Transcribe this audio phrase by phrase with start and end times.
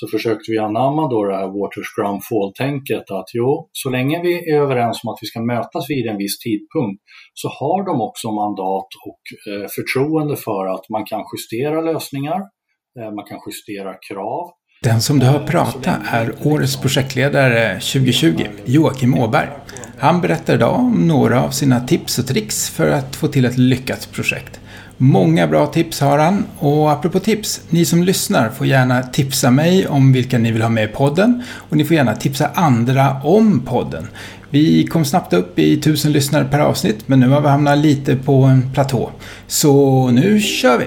[0.00, 4.50] så försökte vi anamma då det här water scrum fall-tänket att jo, så länge vi
[4.50, 7.02] är överens om att vi ska mötas vid en viss tidpunkt
[7.34, 12.40] så har de också mandat och eh, förtroende för att man kan justera lösningar,
[12.98, 14.44] eh, man kan justera krav.
[14.82, 19.48] Den som du har pratat är årets projektledare 2020, Joakim Åberg.
[19.98, 23.58] Han berättar idag om några av sina tips och tricks för att få till ett
[23.58, 24.60] lyckat projekt.
[25.00, 29.88] Många bra tips har han och apropå tips, ni som lyssnar får gärna tipsa mig
[29.88, 33.60] om vilka ni vill ha med i podden och ni får gärna tipsa andra om
[33.60, 34.08] podden.
[34.50, 38.16] Vi kom snabbt upp i tusen lyssnare per avsnitt men nu har vi hamnat lite
[38.16, 39.10] på en platå.
[39.46, 40.86] Så nu kör vi!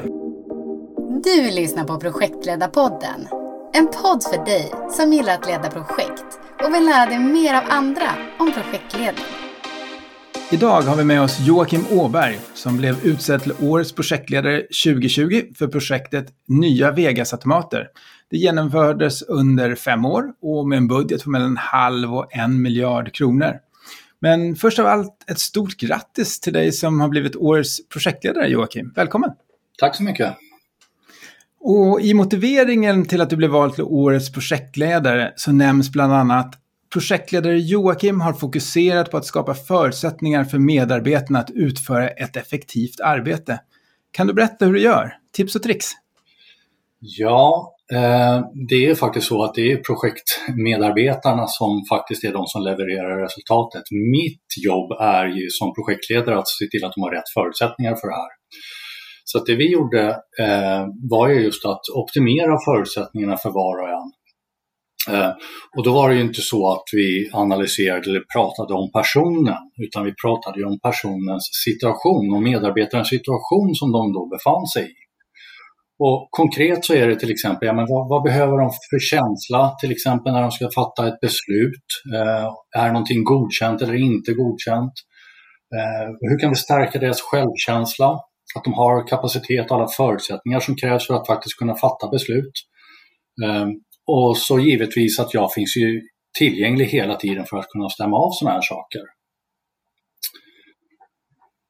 [1.23, 3.27] Du lyssnar på Projektledarpodden.
[3.73, 6.25] En podd för dig som gillar att leda projekt
[6.63, 9.40] och vill lära dig mer av andra om projektledning.
[10.53, 15.67] Idag har vi med oss Joakim Åberg som blev utsedd till Årets projektledare 2020 för
[15.67, 17.87] projektet Nya Vegas-automater.
[18.29, 22.61] Det genomfördes under fem år och med en budget på mellan en halv och en
[22.61, 23.53] miljard kronor.
[24.19, 28.93] Men först av allt ett stort grattis till dig som har blivit Årets projektledare Joakim.
[28.95, 29.29] Välkommen!
[29.79, 30.35] Tack så mycket!
[31.59, 36.60] Och i motiveringen till att du blev vald till Årets projektledare så nämns bland annat
[36.93, 43.59] Projektledare Joakim har fokuserat på att skapa förutsättningar för medarbetarna att utföra ett effektivt arbete.
[44.11, 45.13] Kan du berätta hur du gör?
[45.33, 45.87] Tips och tricks?
[46.99, 52.61] Ja, eh, det är faktiskt så att det är projektmedarbetarna som faktiskt är de som
[52.61, 53.83] levererar resultatet.
[53.91, 58.07] Mitt jobb är ju som projektledare att se till att de har rätt förutsättningar för
[58.07, 58.31] det här.
[59.23, 63.89] Så att det vi gjorde eh, var ju just att optimera förutsättningarna för var och
[63.89, 64.11] en.
[65.09, 65.31] Eh,
[65.77, 70.05] och då var det ju inte så att vi analyserade eller pratade om personen, utan
[70.05, 75.01] vi pratade ju om personens situation och medarbetarens situation som de då befann sig i.
[76.03, 79.75] Och konkret så är det till exempel, ja, men vad, vad, behöver de för känsla
[79.81, 81.87] till exempel när de ska fatta ett beslut?
[82.15, 84.93] Eh, är någonting godkänt eller inte godkänt?
[85.75, 88.09] Eh, hur kan vi stärka deras självkänsla?
[88.55, 92.55] Att de har kapacitet och alla förutsättningar som krävs för att faktiskt kunna fatta beslut.
[93.43, 93.67] Eh,
[94.07, 96.01] och så givetvis att jag finns ju
[96.37, 99.01] tillgänglig hela tiden för att kunna stämma av sådana här saker.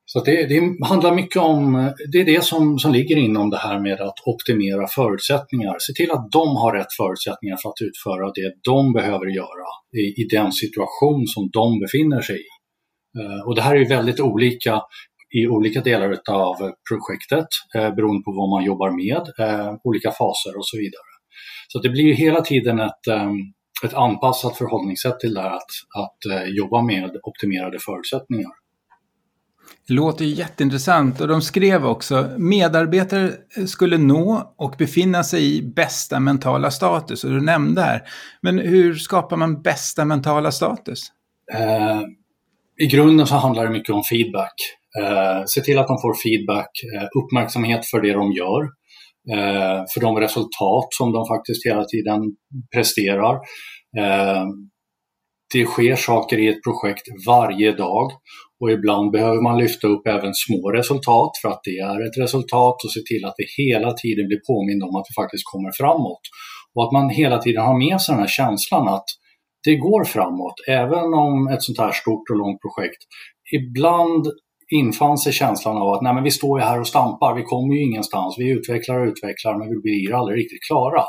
[0.05, 3.79] Så det, det, handlar mycket om, det är det som, som ligger inom det här
[3.79, 5.75] med att optimera förutsättningar.
[5.79, 9.67] Se till att de har rätt förutsättningar för att utföra det de behöver göra
[9.97, 12.49] i, i den situation som de befinner sig i.
[13.19, 14.81] Eh, och det här är väldigt olika
[15.39, 16.55] i olika delar av
[16.89, 21.10] projektet eh, beroende på vad man jobbar med, eh, olika faser och så vidare.
[21.71, 23.37] Så det blir hela tiden ett, ehm,
[23.85, 28.51] ett anpassat förhållningssätt till det här att, att eh, jobba med optimerade förutsättningar.
[29.87, 33.31] Det låter jätteintressant och de skrev också medarbetare
[33.67, 37.23] skulle nå och befinna sig i bästa mentala status.
[37.23, 38.01] Och du nämnde här.
[38.41, 41.01] Men hur skapar man bästa mentala status?
[41.53, 42.01] Eh,
[42.77, 44.53] I grunden så handlar det mycket om feedback.
[44.99, 48.80] Eh, se till att de får feedback, eh, uppmärksamhet för det de gör
[49.29, 52.21] Eh, för de resultat som de faktiskt hela tiden
[52.75, 53.35] presterar.
[53.97, 54.45] Eh,
[55.53, 58.11] det sker saker i ett projekt varje dag
[58.61, 62.83] och ibland behöver man lyfta upp även små resultat för att det är ett resultat
[62.83, 66.23] och se till att det hela tiden blir påmind om att det faktiskt kommer framåt.
[66.75, 69.09] Och att man hela tiden har med sig den här känslan att
[69.63, 73.01] det går framåt, även om ett sånt här stort och långt projekt.
[73.57, 74.23] Ibland
[74.71, 77.75] infann sig känslan av att nej, men vi står ju här och stampar, vi kommer
[77.75, 81.03] ju ingenstans, vi utvecklar och utvecklar men vi blir aldrig riktigt klara.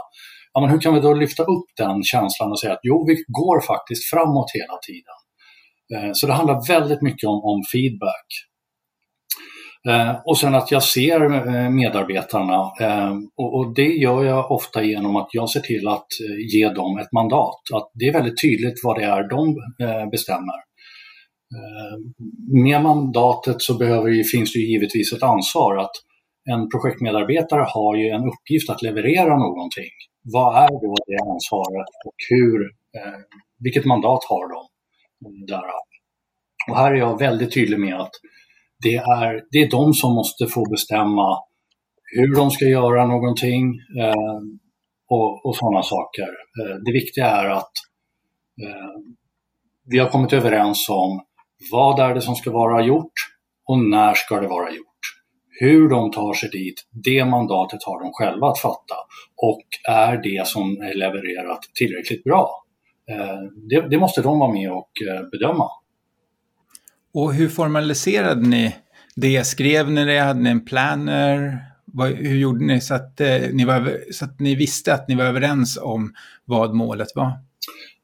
[0.52, 3.14] Ja, men hur kan vi då lyfta upp den känslan och säga att jo, vi
[3.14, 5.18] går faktiskt framåt hela tiden.
[5.94, 8.26] Eh, så det handlar väldigt mycket om, om feedback.
[9.88, 15.16] Eh, och sen att jag ser eh, medarbetarna eh, och det gör jag ofta genom
[15.16, 17.60] att jag ser till att eh, ge dem ett mandat.
[17.74, 19.48] Att det är väldigt tydligt vad det är de
[19.86, 20.71] eh, bestämmer.
[21.56, 21.98] Eh,
[22.64, 25.90] med mandatet så behöver, finns det givetvis ett ansvar att
[26.50, 29.92] en projektmedarbetare har ju en uppgift att leverera någonting.
[30.22, 32.62] Vad är då det ansvaret och hur,
[32.96, 33.20] eh,
[33.58, 34.68] vilket mandat har de?
[35.46, 35.84] Därav.
[36.70, 38.10] Och här är jag väldigt tydlig med att
[38.82, 41.38] det är, det är de som måste få bestämma
[42.04, 44.40] hur de ska göra någonting eh,
[45.08, 46.28] och, och sådana saker.
[46.60, 47.72] Eh, det viktiga är att
[48.62, 49.00] eh,
[49.84, 51.20] vi har kommit överens om
[51.70, 53.12] vad är det som ska vara gjort
[53.68, 54.86] och när ska det vara gjort?
[55.60, 58.94] Hur de tar sig dit, det mandatet har de själva att fatta.
[59.36, 62.64] Och är det som är levererat tillräckligt bra?
[63.10, 65.68] Eh, det, det måste de vara med och eh, bedöma.
[67.14, 68.76] Och hur formaliserade ni
[69.16, 69.44] det?
[69.44, 70.18] Skrev ni det?
[70.18, 71.58] Hade ni en planner?
[71.84, 75.14] Vad, hur gjorde ni så att, eh, ni var, så att ni visste att ni
[75.14, 76.14] var överens om
[76.44, 77.32] vad målet var?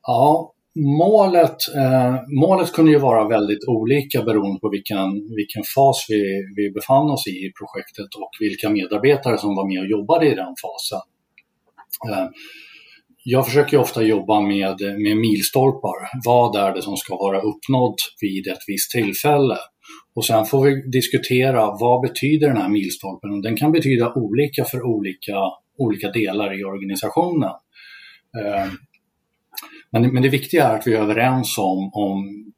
[0.07, 6.23] Ja, målet, eh, målet kunde ju vara väldigt olika beroende på vilken, vilken fas vi,
[6.57, 10.35] vi befann oss i i projektet och vilka medarbetare som var med och jobbade i
[10.35, 11.01] den fasen.
[12.11, 12.29] Eh,
[13.25, 16.11] jag försöker ofta jobba med, med milstolpar.
[16.25, 19.57] Vad är det som ska vara uppnått vid ett visst tillfälle?
[20.15, 23.41] Och sen får vi diskutera vad betyder den här milstolpen?
[23.43, 25.37] Den kan betyda olika för olika,
[25.79, 27.51] olika delar i organisationen.
[28.39, 28.67] Eh,
[29.93, 32.53] men, men det viktiga är att vi är överens om, om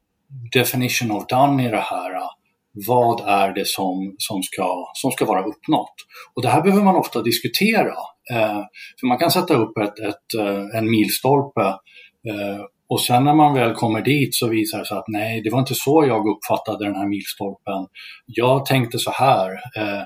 [0.53, 2.21] definition of done i det här.
[2.87, 5.95] Vad är det som, som, ska, som ska vara uppnått?
[6.35, 7.95] Och det här behöver man ofta diskutera.
[8.31, 8.61] Eh,
[8.99, 11.61] för man kan sätta upp ett, ett, eh, en milstolpe
[12.29, 15.49] eh, och sen när man väl kommer dit så visar det sig att nej, det
[15.49, 17.87] var inte så jag uppfattade den här milstolpen.
[18.25, 19.49] Jag tänkte så här.
[19.77, 20.03] Eh,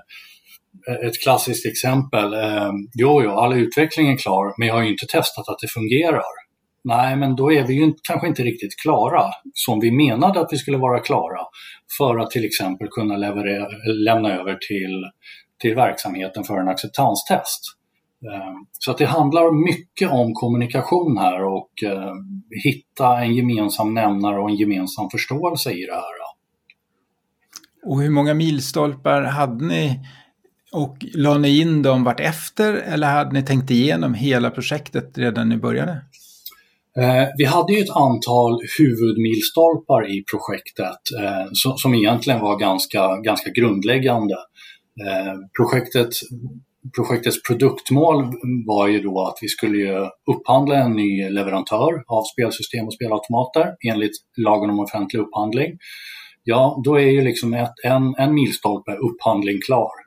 [1.08, 2.34] ett klassiskt exempel.
[2.34, 5.68] Eh, jo, jo, all utveckling är klar, men jag har ju inte testat att det
[5.68, 6.45] fungerar.
[6.88, 9.24] Nej, men då är vi ju kanske inte riktigt klara
[9.54, 11.40] som vi menade att vi skulle vara klara
[11.98, 13.68] för att till exempel kunna leverera,
[14.06, 15.04] lämna över till,
[15.62, 17.62] till verksamheten för en acceptanstest.
[18.26, 22.14] Eh, så att det handlar mycket om kommunikation här och eh,
[22.64, 26.26] hitta en gemensam nämnare och en gemensam förståelse i det här.
[27.86, 30.00] Och hur många milstolpar hade ni
[30.72, 35.50] och la ni in dem vart efter eller hade ni tänkt igenom hela projektet redan
[35.50, 36.02] när ni började?
[37.00, 41.48] Eh, vi hade ju ett antal huvudmilstolpar i projektet eh,
[41.78, 44.36] som, egentligen var ganska, ganska grundläggande.
[45.06, 46.10] Eh, projektet,
[46.96, 48.24] projektets produktmål
[48.68, 54.16] var ju då att vi skulle upphandla en ny leverantör av spelsystem och spelautomater enligt
[54.38, 55.78] lagen om offentlig upphandling.
[56.44, 60.05] Ja, då är ju liksom ett, en, en milstolpe upphandling klar.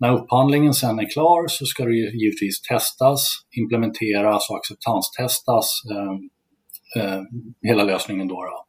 [0.00, 3.26] När upphandlingen sen är klar så ska det givetvis testas,
[3.60, 6.14] implementeras och acceptanstestas, eh,
[7.02, 7.20] eh,
[7.62, 8.66] hela lösningen då, då.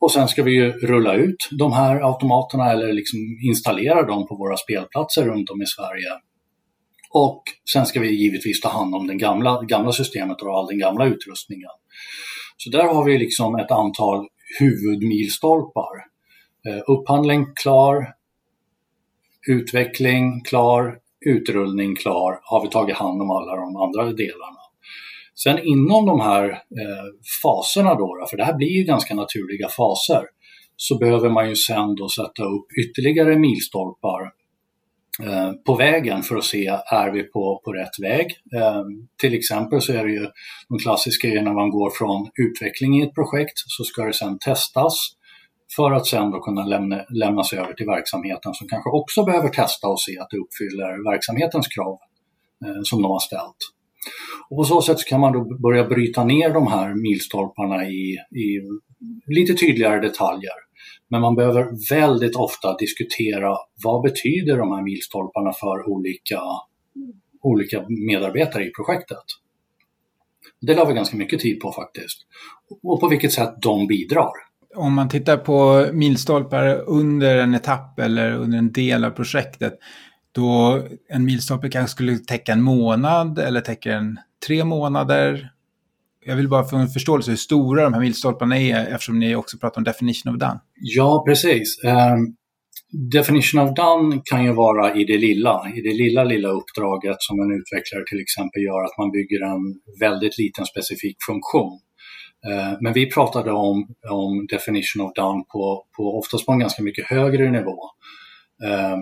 [0.00, 3.18] Och sen ska vi ju rulla ut de här automaterna eller liksom
[3.48, 6.10] installera dem på våra spelplatser runt om i Sverige.
[7.10, 7.42] Och
[7.72, 11.06] sen ska vi givetvis ta hand om det gamla, gamla systemet och all den gamla
[11.06, 11.70] utrustningen.
[12.56, 14.26] Så där har vi liksom ett antal
[14.60, 15.96] huvudmilstolpar.
[16.68, 18.06] Eh, upphandling klar,
[19.48, 24.62] utveckling klar, utrullning klar, har vi tagit hand om alla de andra delarna.
[25.34, 27.06] Sen inom de här eh,
[27.42, 30.24] faserna då, för det här blir ju ganska naturliga faser,
[30.76, 34.22] så behöver man ju sen då sätta upp ytterligare milstolpar
[35.22, 38.26] eh, på vägen för att se, är vi på, på rätt väg?
[38.56, 38.82] Eh,
[39.20, 40.26] till exempel så är det ju
[40.68, 44.94] de klassiska när man går från utveckling i ett projekt så ska det sen testas
[45.76, 49.88] för att sen då kunna lämna, lämnas över till verksamheten som kanske också behöver testa
[49.88, 51.98] och se att det uppfyller verksamhetens krav
[52.64, 53.56] eh, som de har ställt.
[54.50, 58.60] Och på så sätt kan man då börja bryta ner de här milstolparna i, i
[59.26, 60.52] lite tydligare detaljer.
[61.08, 66.40] Men man behöver väldigt ofta diskutera vad betyder de här milstolparna för olika,
[67.42, 69.24] olika medarbetare i projektet.
[70.60, 72.18] Det la vi ganska mycket tid på faktiskt.
[72.82, 78.32] Och på vilket sätt de bidrar om man tittar på milstolpar under en etapp eller
[78.32, 79.78] under en del av projektet,
[80.32, 85.50] då en milstolpe kanske skulle täcka en månad eller täcker en tre månader.
[86.24, 89.58] Jag vill bara få en förståelse hur stora de här milstolparna är eftersom ni också
[89.58, 90.60] pratar om definition of done.
[90.74, 91.80] Ja, precis.
[91.84, 92.36] Um,
[92.92, 97.40] definition of done kan ju vara i det lilla, i det lilla, lilla uppdraget som
[97.40, 99.62] en utvecklare till exempel gör att man bygger en
[100.00, 101.80] väldigt liten specifik funktion.
[102.50, 106.82] Eh, men vi pratade om, om definition of done på, på oftast på en ganska
[106.82, 107.78] mycket högre nivå.
[108.64, 108.96] Eh,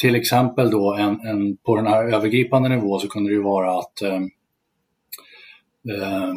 [0.00, 3.78] till exempel då en, en, på den här övergripande nivån så kunde det ju vara
[3.78, 4.20] att eh,
[5.94, 6.34] eh,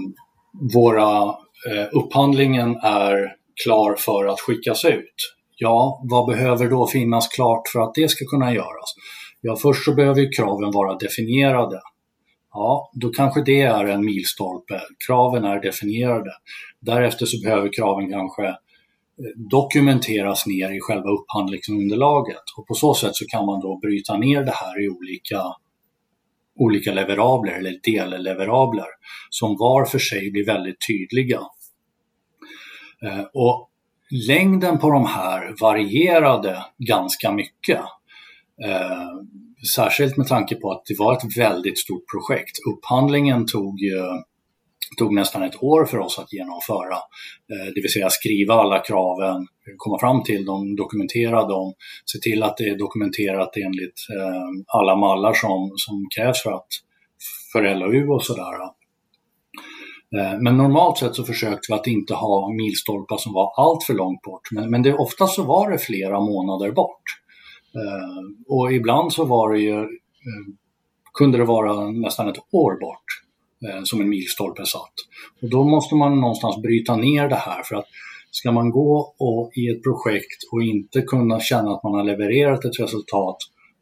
[0.74, 1.24] våra
[1.70, 5.15] eh, upphandlingen är klar för att skickas ut.
[5.56, 8.96] Ja, vad behöver då finnas klart för att det ska kunna göras?
[9.42, 11.80] Ja, först så behöver ju kraven vara definierade.
[12.54, 14.82] Ja, då kanske det är en milstolpe.
[15.08, 16.32] Kraven är definierade.
[16.80, 18.56] Därefter så behöver kraven kanske eh,
[19.36, 24.44] dokumenteras ner i själva upphandlingsunderlaget och på så sätt så kan man då bryta ner
[24.44, 25.42] det här i olika,
[26.56, 28.88] olika leverabler eller delleverabler
[29.30, 31.42] som var för sig blir väldigt tydliga.
[33.04, 33.70] Eh, och
[34.28, 37.82] längden på de här varierade ganska mycket.
[38.66, 39.10] Eh,
[39.75, 42.58] Särskilt med tanke på att det var ett väldigt stort projekt.
[42.74, 44.20] Upphandlingen tog eh,
[44.98, 46.96] tog nästan ett år för oss att genomföra,
[47.51, 51.74] eh, det vill säga skriva alla kraven, komma fram till dem, dokumentera dem,
[52.05, 56.67] se till att det är dokumenterat enligt eh, alla mallar som, som krävs för, att,
[57.51, 58.53] för LOU och sådär.
[60.17, 63.93] Eh, men normalt sett så försökte vi att inte ha milstolpar som var allt för
[63.93, 64.51] långt bort.
[64.51, 67.23] Men, men det, ofta så var det flera månader bort.
[67.75, 70.53] Eh, och ibland så var det ju, eh,
[71.13, 73.06] kunde det vara nästan ett år bort
[73.65, 74.94] eh, som en milstolpe satt.
[75.42, 77.86] Och då måste man någonstans bryta ner det här för att
[78.32, 82.65] ska man gå och, i ett projekt och inte kunna känna att man har levererat
[82.65, 83.38] ett resultat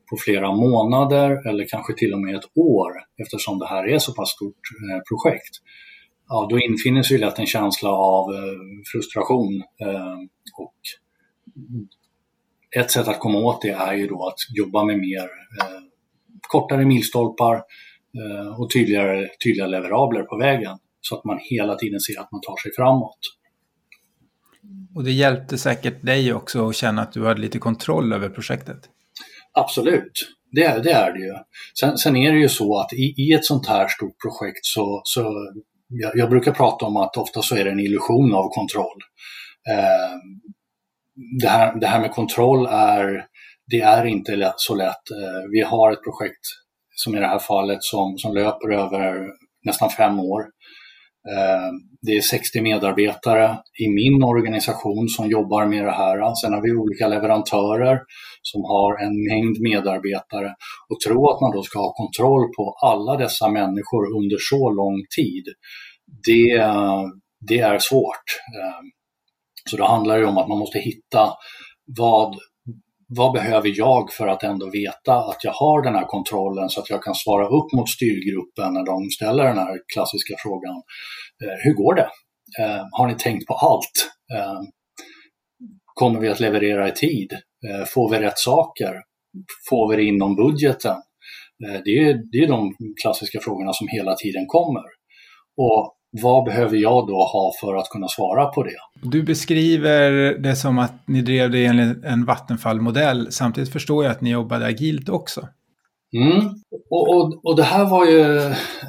[0.09, 4.13] på flera månader eller kanske till och med ett år eftersom det här är så
[4.13, 4.61] pass stort
[5.09, 5.61] projekt
[6.31, 8.59] ja, då infinner sig lätt en känsla av eh,
[8.91, 9.63] frustration.
[9.81, 10.17] Eh,
[10.57, 10.75] och
[12.77, 15.23] ett sätt att komma åt det är ju då att jobba med mer
[15.61, 15.81] eh,
[16.41, 17.63] kortare milstolpar
[18.57, 22.61] och tydligare, tydliga leverabler på vägen så att man hela tiden ser att man tar
[22.61, 23.19] sig framåt.
[24.95, 28.89] Och det hjälpte säkert dig också att känna att du hade lite kontroll över projektet?
[29.53, 30.11] Absolut,
[30.51, 31.33] det, det är det ju.
[31.79, 35.01] Sen, sen, är det ju så att i, i ett sånt här stort projekt så,
[35.03, 35.51] så
[35.87, 38.97] jag, jag, brukar prata om att ofta så är det en illusion av kontroll.
[39.69, 40.15] Eh,
[41.41, 43.25] det, här, det här med kontroll är,
[43.67, 45.11] det är inte lätt, så lätt.
[45.11, 46.45] Eh, vi har ett projekt
[46.95, 49.27] som i det här fallet som, som löper över
[49.65, 50.41] nästan fem år.
[51.29, 56.35] Eh, det är 60 medarbetare i min organisation som jobbar med det här.
[56.35, 57.99] Sen har vi olika leverantörer
[58.41, 60.55] som har en mängd medarbetare.
[60.89, 64.97] Och tro att man då ska ha kontroll på alla dessa människor under så lång
[65.17, 65.43] tid,
[66.27, 66.73] det,
[67.47, 68.27] det är svårt.
[68.57, 68.81] Eh,
[69.69, 71.33] så då handlar det om att man måste hitta
[71.97, 72.35] vad,
[73.07, 76.89] vad behöver jag för att ändå veta att jag har den här kontrollen så att
[76.89, 80.75] jag kan svara upp mot styrgruppen när de ställer den här klassiska frågan.
[81.43, 82.09] Eh, hur går det?
[82.59, 84.11] Eh, har ni tänkt på allt?
[84.33, 84.61] Eh,
[85.93, 87.33] kommer vi att leverera i tid?
[87.69, 88.93] Eh, får vi rätt saker?
[89.69, 90.97] Får vi det inom budgeten?
[91.65, 94.83] Eh, det är, det är de klassiska frågorna som hela tiden kommer.
[95.57, 98.77] Och vad behöver jag då ha för att kunna svara på det?
[99.01, 103.31] Du beskriver det som att ni drev det enligt en Vattenfall-modell.
[103.31, 105.47] Samtidigt förstår jag att ni jobbade agilt också.
[106.13, 106.49] Mm.
[106.89, 108.37] Och, och, och det här var ju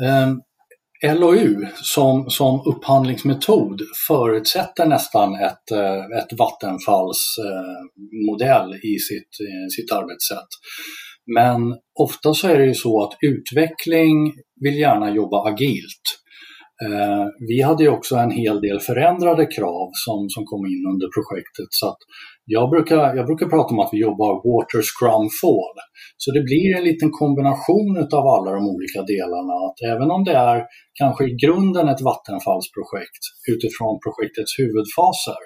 [0.06, 7.82] eh, LOU som, som upphandlingsmetod förutsätter nästan ett, eh, ett Vattenfalls eh,
[8.30, 9.30] modell i sitt,
[9.76, 10.48] sitt arbetssätt.
[11.34, 16.21] Men ofta så är det ju så att utveckling vill gärna jobba agilt.
[16.84, 21.08] Eh, vi hade ju också en hel del förändrade krav som, som kom in under
[21.16, 21.70] projektet.
[21.80, 22.00] Så att
[22.44, 25.76] jag, brukar, jag brukar prata om att vi jobbar water scrum fall.
[26.22, 29.54] Så det blir en liten kombination av alla de olika delarna.
[29.66, 30.58] Att även om det är
[31.00, 35.42] kanske i grunden ett vattenfallsprojekt utifrån projektets huvudfaser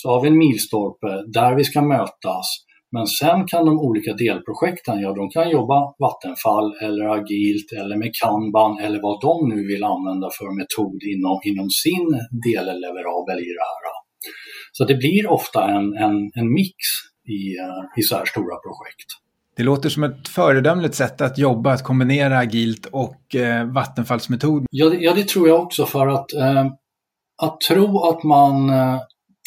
[0.00, 2.46] så har vi en milstolpe där vi ska mötas
[2.94, 8.10] men sen kan de olika delprojekten, ja de kan jobba Vattenfall eller agilt eller med
[8.20, 12.06] Kanban eller vad de nu vill använda för metod inom, inom sin
[12.46, 13.84] delleverabel i det här.
[14.72, 16.80] Så det blir ofta en, en, en mix
[17.38, 17.42] i,
[18.00, 19.08] i så här stora projekt.
[19.56, 24.66] Det låter som ett föredömligt sätt att jobba, att kombinera agilt och eh, vattenfallsmetod.
[24.70, 26.66] Ja, ja, det tror jag också för att, eh,
[27.42, 29.00] att tro att man eh,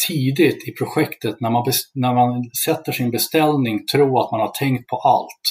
[0.07, 1.63] tidigt i projektet när man,
[1.93, 5.45] när man sätter sin beställning tro att man har tänkt på allt.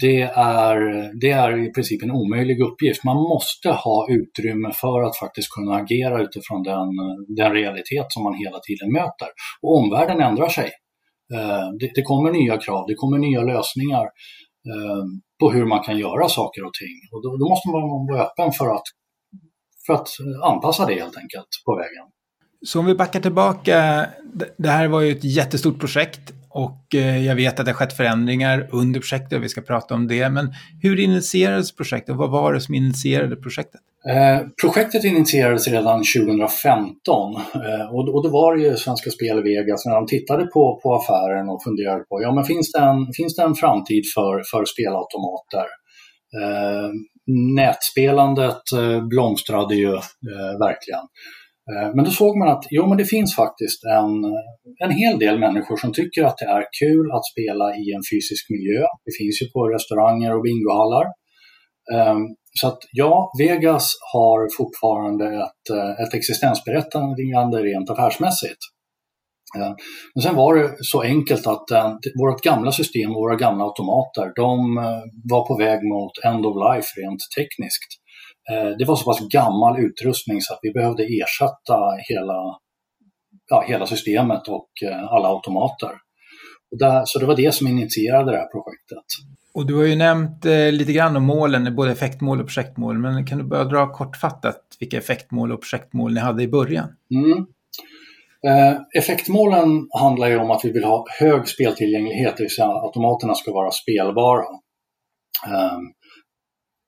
[0.00, 0.76] Det är,
[1.20, 3.04] det är i princip en omöjlig uppgift.
[3.04, 6.88] Man måste ha utrymme för att faktiskt kunna agera utifrån den,
[7.36, 9.28] den realitet som man hela tiden möter.
[9.62, 10.70] Och omvärlden ändrar sig.
[11.34, 14.04] Eh, det, det kommer nya krav, det kommer nya lösningar
[14.70, 15.04] eh,
[15.40, 16.96] på hur man kan göra saker och ting.
[17.12, 18.86] Och då, då måste man vara öppen för att,
[19.86, 20.08] för att
[20.42, 22.06] anpassa det helt enkelt på vägen.
[22.66, 24.06] Så om vi backar tillbaka,
[24.56, 27.92] det här var ju ett jättestort projekt och eh, jag vet att det har skett
[27.92, 30.28] förändringar under projektet och vi ska prata om det.
[30.28, 33.80] Men hur initierades projektet och vad var det som initierade projektet?
[34.08, 39.86] Eh, projektet initierades redan 2015 eh, och, och då var det ju Svenska Spel Vegas
[39.86, 43.36] när de tittade på, på affären och funderade på, ja men finns det en, finns
[43.36, 45.66] det en framtid för, för spelautomater?
[46.40, 46.90] Eh,
[47.54, 51.04] nätspelandet eh, blomstrade ju eh, verkligen.
[51.72, 55.18] Eh, men då såg man att jo, men det finns faktiskt en, eh, en hel
[55.18, 58.80] del människor som tycker att det är kul att spela i en fysisk miljö.
[59.06, 61.06] Det finns ju på restauranger och bingohallar.
[61.94, 62.22] Ehm,
[62.60, 68.62] så att ja, Vegas har fortfarande ett, eh, ett existensberättigande rent affärsmässigt.
[69.56, 69.74] Ehm,
[70.14, 71.68] men sen var det så enkelt att
[72.20, 74.74] vårt gamla system och våra gamla automater, de
[75.30, 77.90] var på väg mot end of life rent tekniskt.
[78.50, 81.76] Eh, det var så pass gammal utrustning så att vi behövde ersätta
[82.08, 82.58] hela,
[83.48, 85.90] ja, hela systemet och eh, alla automater.
[86.70, 89.04] Och där, så det var det som initierade det här projektet.
[89.54, 93.26] Och du har ju nämnt eh, lite grann om målen, både effektmål och projektmål, men
[93.26, 96.88] kan du bara dra kortfattat vilka effektmål och projektmål ni hade i början?
[97.10, 97.46] Mm.
[98.46, 102.84] Eh, effektmålen handlar ju om att vi vill ha hög speltillgänglighet, det vill säga att
[102.84, 104.44] automaterna ska vara spelbara.
[105.46, 105.78] Eh,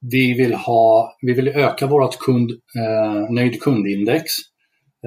[0.00, 4.24] vi, vill ha, vi vill öka vårt kund, eh, nöjd kundindex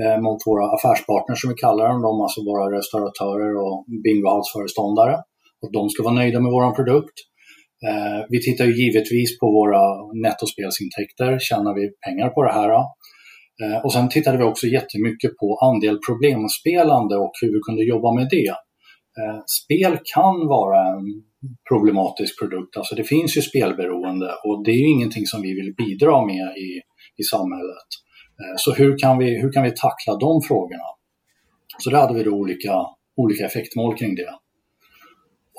[0.02, 5.14] eh, mot våra affärspartners som vi kallar dem, de, alltså våra restauratörer och bingohallsföreståndare.
[5.64, 7.18] Att de ska vara nöjda med vår produkt.
[7.88, 9.84] Eh, vi tittar ju givetvis på våra
[10.24, 12.70] nettospelsintäkter, tjänar vi pengar på det här?
[13.62, 18.14] Eh, och sen tittade vi också jättemycket på andel problemspelande och hur vi kunde jobba
[18.14, 18.56] med det.
[19.20, 21.06] Eh, spel kan vara en
[21.70, 25.74] problematisk produkt, alltså det finns ju spelberoende och det är ju ingenting som vi vill
[25.78, 26.82] bidra med i,
[27.18, 27.90] i samhället.
[28.40, 30.90] Eh, så hur kan, vi, hur kan vi tackla de frågorna?
[31.78, 32.74] Så där hade vi då olika,
[33.18, 34.34] olika effektmål kring det.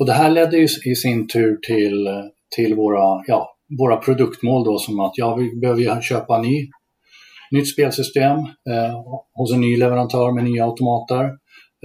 [0.01, 2.09] Och det här ledde ju i sin tur till,
[2.57, 6.69] till våra, ja, våra produktmål då som att ja, vi behöver köpa ny,
[7.51, 9.03] nytt spelsystem eh,
[9.35, 11.31] hos en ny leverantör med nya automater.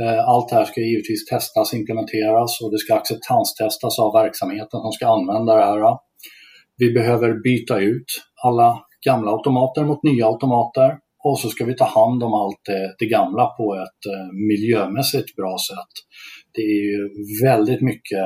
[0.01, 4.91] Eh, allt det här ska givetvis testas, implementeras och det ska acceptanstestas av verksamheten som
[4.91, 5.97] ska använda det här.
[6.77, 8.09] Vi behöver byta ut
[8.43, 12.95] alla gamla automater mot nya automater och så ska vi ta hand om allt det,
[12.99, 15.93] det gamla på ett eh, miljömässigt bra sätt
[16.53, 17.09] det är ju
[17.43, 18.25] väldigt mycket,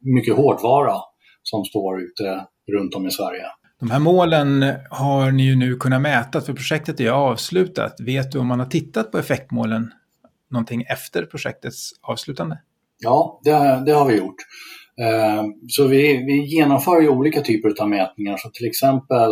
[0.00, 0.94] mycket hårdvara
[1.42, 3.44] som står ute runt om i Sverige.
[3.80, 7.94] De här målen har ni ju nu kunnat mäta för projektet är avslutat.
[8.00, 9.92] Vet du om man har tittat på effektmålen
[10.52, 12.58] någonting efter projektets avslutande?
[12.98, 14.36] Ja, det, det har vi gjort.
[15.00, 18.36] Eh, så vi, vi genomför ju olika typer av mätningar.
[18.36, 19.30] Så till exempel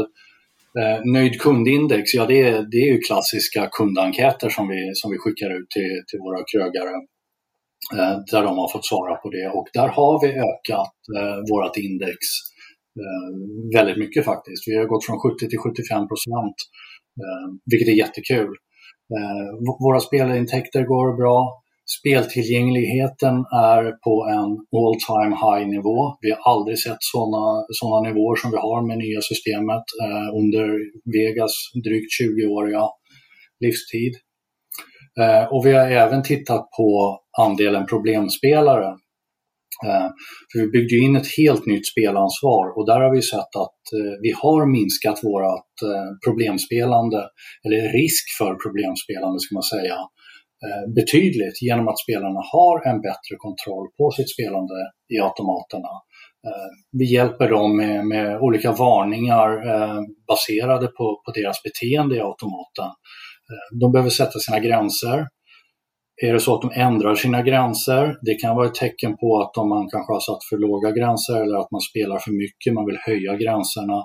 [0.81, 5.19] eh, nöjd kundindex, ja det är, det är ju klassiska kundenkäter som vi, som vi
[5.19, 6.95] skickar ut till, till våra krögare
[7.97, 11.77] eh, där de har fått svara på det och där har vi ökat eh, vårt
[11.77, 12.19] index
[13.03, 13.31] eh,
[13.77, 14.69] väldigt mycket faktiskt.
[14.69, 16.57] Vi har gått från 70 till 75 procent,
[17.23, 18.55] eh, vilket är jättekul.
[19.17, 19.47] Eh,
[19.85, 21.63] våra spelintäkter går bra.
[21.99, 23.37] Speltillgängligheten
[23.75, 25.99] är på en all time high nivå.
[26.21, 30.67] Vi har aldrig sett sådana såna nivåer som vi har med nya systemet eh, under
[31.15, 32.85] Vegas drygt 20-åriga
[33.61, 34.15] livstid.
[35.21, 38.97] Eh, och vi har även tittat på andelen problemspelare.
[39.87, 40.09] Eh,
[40.53, 44.15] för vi byggde in ett helt nytt spelansvar och där har vi sett att eh,
[44.23, 47.21] vi har minskat vårt eh, problemspelande,
[47.65, 49.97] eller risk för problemspelande ska man säga,
[50.95, 54.75] betydligt genom att spelarna har en bättre kontroll på sitt spelande
[55.15, 55.93] i automaterna.
[56.99, 59.51] Vi hjälper dem med, med olika varningar
[60.29, 62.91] baserade på, på deras beteende i automaten
[63.81, 65.27] de behöver sätta sina gränser.
[66.23, 69.69] Är det så att de ändrar sina gränser, det kan vara ett tecken på att
[69.69, 72.99] man kanske har satt för låga gränser eller att man spelar för mycket, man vill
[73.09, 73.99] höja gränserna.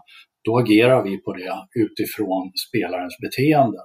[0.45, 3.77] Då agerar vi på det utifrån spelarens beteende.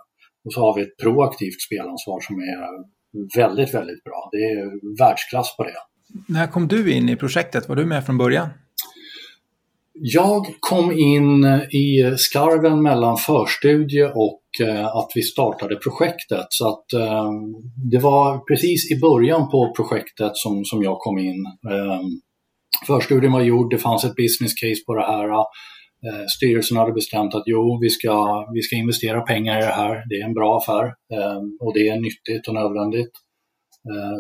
[0.45, 2.61] Och så har vi ett proaktivt spelansvar som är
[3.41, 4.29] väldigt, väldigt bra.
[4.33, 5.79] Det är världsklass på det.
[6.29, 7.69] När kom du in i projektet?
[7.69, 8.49] Var du med från början?
[9.93, 16.47] Jag kom in i skarven mellan förstudie och Eh, att vi startade projektet.
[16.49, 17.31] Så att eh,
[17.91, 21.45] det var precis i början på projektet som, som jag kom in.
[21.71, 22.01] Eh,
[22.87, 25.45] förstudien var gjord, det fanns ett business case på det här.
[26.37, 30.09] Styrelsen hade bestämt att jo, vi ska, vi ska investera pengar i det här.
[30.09, 30.85] Det är en bra affär
[31.61, 33.11] och det är nyttigt och nödvändigt.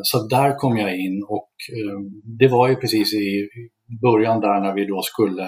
[0.02, 1.50] Så där kom jag in och
[2.38, 3.48] det var ju precis i
[4.02, 5.46] början där när vi då skulle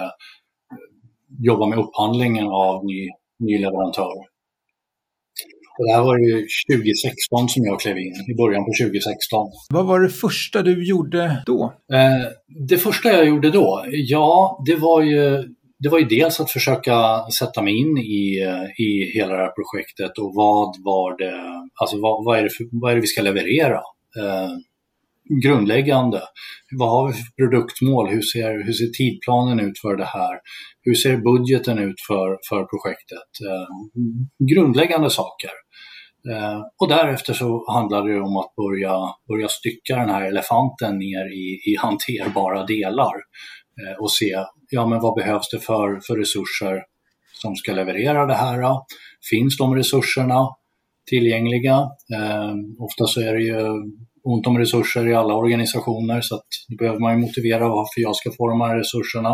[1.39, 4.32] jobba med upphandlingen av ny, ny leverantör.
[5.77, 9.51] Det här var ju 2016 som jag klev in, i början på 2016.
[9.69, 11.73] Vad var det första du gjorde då?
[11.93, 12.27] Eh,
[12.69, 13.85] det första jag gjorde då?
[13.91, 15.43] Ja, det var ju
[15.83, 16.95] det var ju dels att försöka
[17.39, 21.33] sätta mig in i, eh, i hela det här projektet och vad var det,
[21.81, 23.81] alltså vad, vad är, det för, vad är det vi ska leverera?
[24.19, 24.51] Eh,
[25.43, 26.21] grundläggande.
[26.71, 28.09] Vad har vi för produktmål?
[28.09, 30.39] Hur ser, hur ser tidplanen ut för det här?
[30.81, 33.29] Hur ser budgeten ut för, för projektet?
[33.49, 33.67] Eh,
[34.53, 35.51] grundläggande saker.
[36.31, 38.93] Eh, och därefter så handlar det om att börja,
[39.27, 43.13] börja stycka den här elefanten ner i, i hanterbara delar
[43.81, 46.83] eh, och se ja, men vad behövs det för, för resurser
[47.33, 48.77] som ska leverera det här.
[49.29, 50.49] Finns de resurserna
[51.09, 51.75] tillgängliga?
[52.15, 53.57] Eh, ofta så är det ju
[54.23, 58.15] ont om resurser i alla organisationer så att då behöver man ju motivera varför jag
[58.15, 59.29] ska få de här resurserna.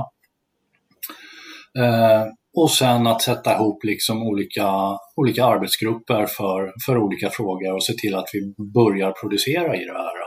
[1.80, 4.70] Eh, och sen att sätta ihop liksom olika,
[5.16, 9.94] olika arbetsgrupper för, för olika frågor och se till att vi börjar producera i det
[9.94, 10.20] här.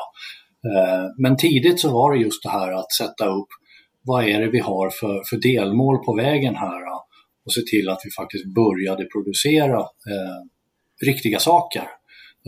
[0.71, 3.49] Eh, men tidigt så var det just det här att sätta upp
[4.05, 6.83] vad är det vi har för, för delmål på vägen här
[7.45, 10.41] och se till att vi faktiskt började producera eh,
[11.07, 11.85] riktiga saker.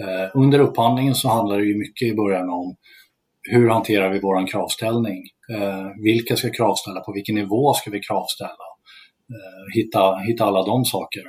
[0.02, 2.76] Eh, under upphandlingen så handlar det ju mycket i början om
[3.42, 5.22] hur hanterar vi våran kravställning?
[5.50, 7.00] Eh, vilka ska kravställa?
[7.00, 8.64] På vilken nivå ska vi kravställa?
[9.30, 11.22] Eh, hitta, hitta alla de saker.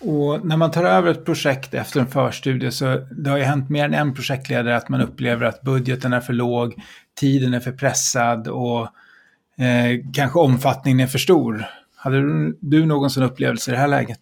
[0.00, 3.70] Och när man tar över ett projekt efter en förstudie så det har ju hänt
[3.70, 6.74] mer än en projektledare att man upplever att budgeten är för låg,
[7.20, 8.80] tiden är för pressad och
[9.64, 11.66] eh, kanske omfattningen är för stor.
[11.96, 14.18] Hade du, du någon sån upplevelse i det här läget?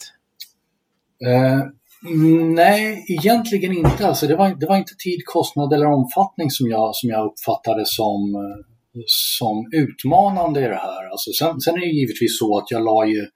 [1.27, 1.61] Eh,
[2.07, 4.07] Mm, nej, egentligen inte.
[4.07, 7.87] Alltså det, var, det var inte tid, kostnad eller omfattning som jag, som jag uppfattade
[7.87, 11.11] som, eh, som utmanande i det här.
[11.11, 13.27] Alltså sen, sen är det givetvis så att jag la ju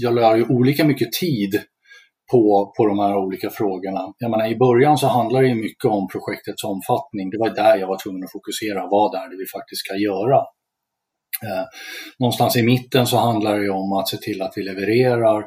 [0.00, 1.62] jag la ju olika mycket tid
[2.30, 4.00] på, på de här olika frågorna.
[4.18, 7.30] Jag menar, I början så handlar det mycket om projektets omfattning.
[7.30, 8.86] Det var där jag var tvungen att fokusera.
[8.86, 10.36] Vad är det vi faktiskt ska göra?
[11.42, 11.64] Eh,
[12.18, 15.44] någonstans i mitten så handlar det om att se till att vi levererar eh,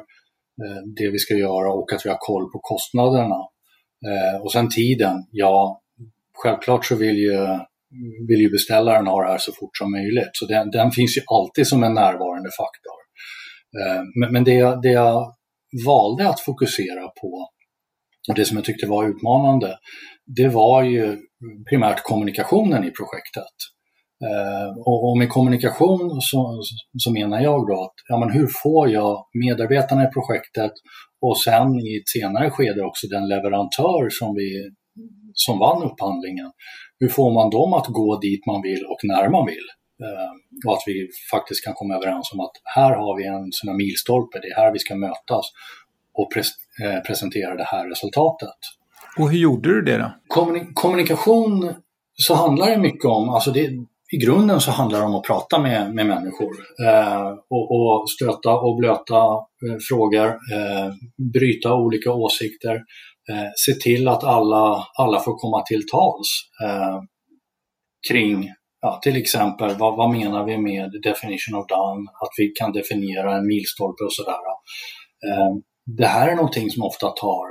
[0.60, 3.40] Eh, det vi ska göra och att vi har koll på kostnaderna.
[4.08, 5.82] Eh, och sen tiden, ja,
[6.42, 7.38] självklart så vill ju,
[8.28, 10.30] vill ju beställaren ha det här så fort som möjligt.
[10.32, 12.98] Så den, den finns ju alltid som en närvarande faktor.
[13.80, 15.34] Eh, men, men det, det jag
[15.86, 17.48] valde att fokusera på
[18.28, 19.78] och det som jag tyckte var utmanande,
[20.26, 21.18] det var ju
[21.70, 23.54] primärt kommunikationen i projektet.
[24.28, 26.60] Eh, och, med kommunikation så,
[26.98, 30.72] så menar jag då att ja, men hur får jag medarbetarna i projektet
[31.20, 34.70] och sen i ett senare skede också den leverantör som, vi,
[35.34, 36.50] som vann upphandlingen.
[37.00, 39.66] Hur får man dem att gå dit man vill och när man vill?
[40.04, 40.32] Eh,
[40.66, 43.76] och att vi faktiskt kan komma överens om att här har vi en sån här
[43.76, 45.46] milstolpe, det är här vi ska mötas
[46.14, 46.48] och pres
[46.84, 48.58] eh, presentera det här resultatet.
[49.18, 50.12] Och hur gjorde du det då?
[50.26, 51.74] Kommunik kommunikation
[52.14, 53.70] så handlar det mycket om, alltså det,
[54.12, 56.52] i grunden så handlar det om att prata med, med människor
[56.86, 60.88] eh, och, och, stöta och blöta eh, frågor, eh,
[61.32, 62.74] bryta olika åsikter,
[63.30, 66.28] eh, se till att alla, alla får komma till tals
[66.64, 67.00] eh,
[68.10, 68.48] kring
[68.80, 72.10] ja, till exempel, vad, vad, menar vi med definition of done?
[72.20, 74.42] Att vi kan definiera en milstolpe och sådär.
[75.28, 75.56] Eh,
[75.96, 77.46] det här är någonting som ofta tar,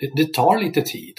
[0.00, 1.14] det, det, tar lite tid.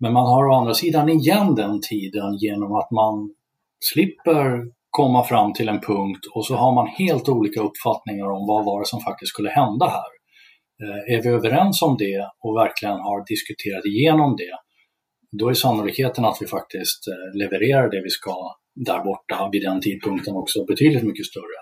[0.00, 3.34] Men man har å andra sidan igen den tiden genom att man
[3.80, 8.64] slipper komma fram till en punkt och så har man helt olika uppfattningar om vad
[8.64, 10.10] var det som faktiskt skulle hända här.
[10.82, 14.54] Eh, är vi överens om det och verkligen har diskuterat igenom det,
[15.38, 18.36] då är sannolikheten att vi faktiskt eh, levererar det vi ska
[18.74, 21.58] där borta vid den tidpunkten också betydligt mycket större.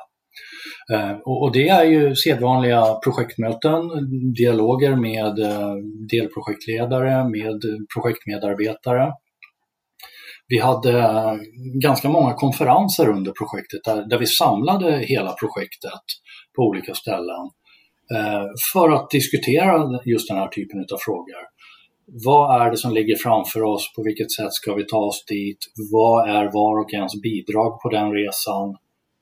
[0.95, 3.81] Eh, och det är ju sedvanliga projektmöten,
[4.35, 5.35] dialoger med
[6.11, 7.61] delprojektledare, med
[7.95, 9.13] projektmedarbetare.
[10.49, 11.35] Vi hade eh,
[11.83, 16.05] ganska många konferenser under projektet där, där vi samlade hela projektet
[16.57, 17.43] på olika ställen
[18.17, 21.57] eh, för att diskutera just den här typen av frågor
[22.07, 23.93] vad är det som ligger framför oss?
[23.97, 25.59] På vilket sätt ska vi ta oss dit?
[25.93, 28.69] Vad är var och ens bidrag på den resan?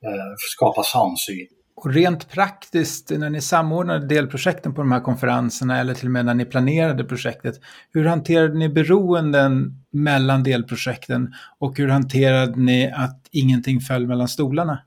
[0.07, 1.47] Eh, skapa samsyn.
[1.85, 6.25] Och rent praktiskt, när ni samordnade delprojekten på de här konferenserna eller till och med
[6.25, 7.59] när ni planerade projektet,
[7.93, 14.79] hur hanterade ni beroenden mellan delprojekten och hur hanterade ni att ingenting föll mellan stolarna?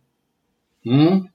[0.87, 1.29] Mm.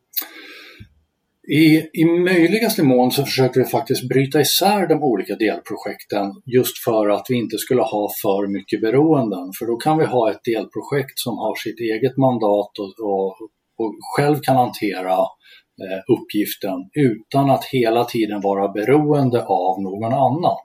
[1.47, 7.09] I, I möjligaste mån så försöker vi faktiskt bryta isär de olika delprojekten just för
[7.09, 9.51] att vi inte skulle ha för mycket beroenden.
[9.59, 13.37] För då kan vi ha ett delprojekt som har sitt eget mandat och, och,
[13.77, 15.42] och själv kan hantera eh,
[15.81, 20.57] Eh, uppgiften utan att hela tiden vara beroende av någon annan.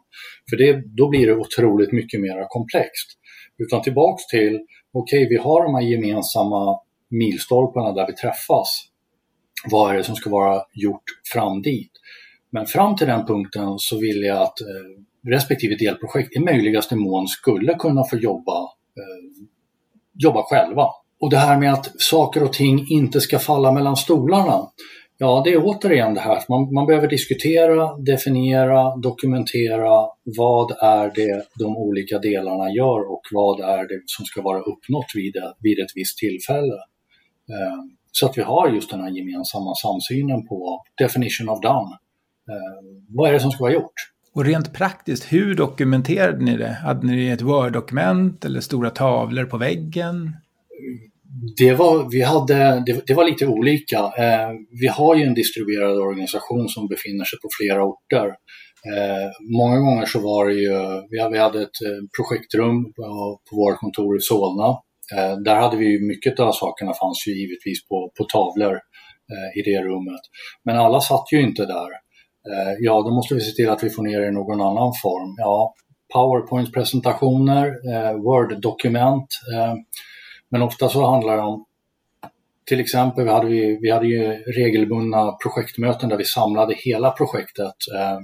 [0.51, 3.18] För det, då blir det otroligt mycket mer komplext.
[3.59, 4.61] Utan tillbaks till,
[4.92, 8.85] okej okay, vi har de här gemensamma milstolparna där vi träffas
[9.71, 11.92] vad är det som ska vara gjort fram dit?
[12.51, 17.27] Men fram till den punkten så vill jag att eh, respektive delprojekt i möjligaste mån
[17.27, 18.62] skulle kunna få jobba,
[18.97, 19.47] eh,
[20.14, 20.87] jobba själva.
[21.21, 24.71] Och det här med att saker och ting inte ska falla mellan stolarna.
[25.21, 31.45] Ja, det är återigen det här man, man behöver diskutera, definiera, dokumentera vad är det
[31.59, 35.93] de olika delarna gör och vad är det som ska vara uppnått vid, vid ett
[35.95, 36.75] visst tillfälle.
[37.51, 37.79] Eh,
[38.13, 41.97] så att vi har just den här gemensamma samsynen på definition of done.
[42.51, 43.95] Eh, vad är det som ska vara gjort?
[44.35, 46.73] Och rent praktiskt, hur dokumenterade ni det?
[46.73, 50.37] Hade ni ett Word-dokument eller stora tavlor på väggen?
[51.57, 53.99] Det var, vi hade, det, det, var lite olika.
[53.99, 58.27] Eh, vi har ju en distribuerad organisation som befinner sig på flera orter.
[58.95, 63.79] Eh, många gånger så var det ju, vi, hade ett eh, projektrum på, på vårt
[63.79, 64.69] kontor i Solna.
[65.17, 68.75] Eh, där hade vi ju, mycket av sakerna fanns ju givetvis på, på tavlor
[69.33, 70.21] eh, i det rummet.
[70.64, 71.91] Men alla satt ju inte där.
[72.51, 74.93] Eh, ja, då måste vi se till att vi får ner det i någon annan
[75.03, 75.35] form.
[75.37, 75.75] Ja,
[76.14, 79.29] Powerpoint-presentationer, eh, Word-dokument.
[79.55, 79.75] Eh,
[80.51, 81.65] men ofta så handlar det om
[82.69, 84.23] till exempel vi hade vi, vi hade ju
[84.57, 88.19] regelbundna projektmöten där vi samlade hela projektet, eh,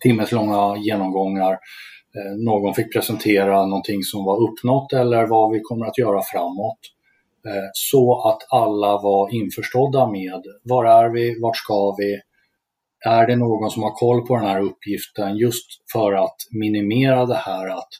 [0.00, 1.52] timmeslånga genomgångar.
[1.52, 6.78] Eh, någon fick presentera någonting som var uppnått eller vad vi kommer att göra framåt.
[7.46, 12.20] Eh, så att alla var införstådda med var är vi, vart ska vi,
[13.06, 17.40] är det någon som har koll på den här uppgiften just för att minimera det
[17.46, 17.90] här att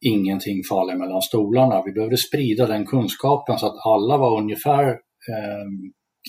[0.00, 1.82] ingenting faller mellan stolarna.
[1.86, 4.88] Vi behövde sprida den kunskapen så att alla var ungefär
[5.30, 5.66] eh,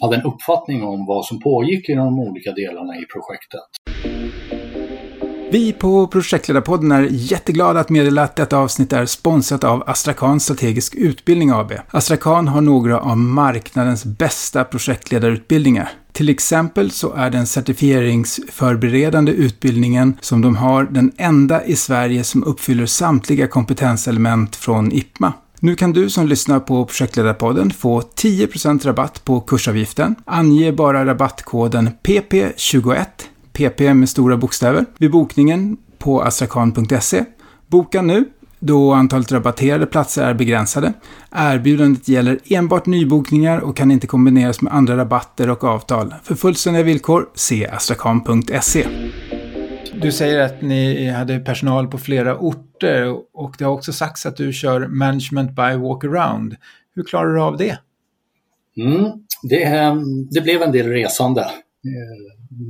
[0.02, 3.68] hade en uppfattning om vad som pågick i de olika delarna i projektet.
[5.52, 10.96] Vi på Projektledarpodden är jätteglada att meddela att detta avsnitt är sponsrat av Astrakan Strategisk
[10.96, 11.72] Utbildning AB.
[11.92, 15.90] Astrakan har några av marknadens bästa projektledarutbildningar.
[16.14, 22.44] Till exempel så är den certifieringsförberedande utbildningen som de har den enda i Sverige som
[22.44, 25.34] uppfyller samtliga kompetenselement från IPMA.
[25.60, 30.16] Nu kan du som lyssnar på Projektledarpodden få 10% rabatt på kursavgiften.
[30.26, 33.06] Ange bara rabattkoden PP21
[33.54, 37.26] PP med stora bokstäver, vid bokningen på astrakan.se.
[37.68, 38.26] Boka nu,
[38.64, 40.94] då antalet rabatterade platser är begränsade.
[41.36, 46.14] Erbjudandet gäller enbart nybokningar och kan inte kombineras med andra rabatter och avtal.
[46.24, 48.88] För fullständiga villkor, se astrakan.se.
[50.02, 54.38] Du säger att ni hade personal på flera orter och det har också sagts att
[54.38, 56.56] du kör management by walkaround.
[56.96, 57.78] Hur klarar du av det?
[58.78, 59.12] Mm,
[59.44, 59.96] det,
[60.32, 61.46] det blev en del resande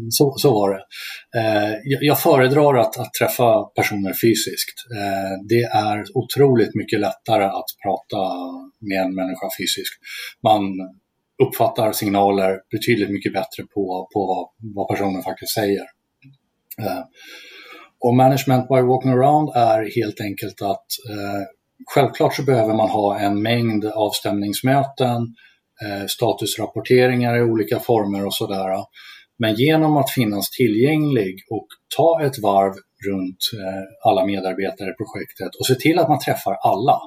[0.09, 0.83] så, så var det.
[1.39, 4.77] Eh, jag föredrar att, att träffa personer fysiskt.
[4.95, 8.17] Eh, det är otroligt mycket lättare att prata
[8.79, 9.95] med en människa fysiskt.
[10.43, 10.61] Man
[11.43, 15.85] uppfattar signaler betydligt mycket bättre på, på vad, vad personen faktiskt säger.
[16.81, 17.03] Eh,
[17.99, 20.85] och management by walking around är helt enkelt att
[21.93, 25.35] självklart så behöver man ha en mängd avstämningsmöten,
[26.07, 28.85] statusrapporteringar i olika former och sådär.
[29.41, 32.73] Men genom att finnas tillgänglig och ta ett varv
[33.07, 36.97] runt eh, alla medarbetare i projektet och se till att man träffar alla.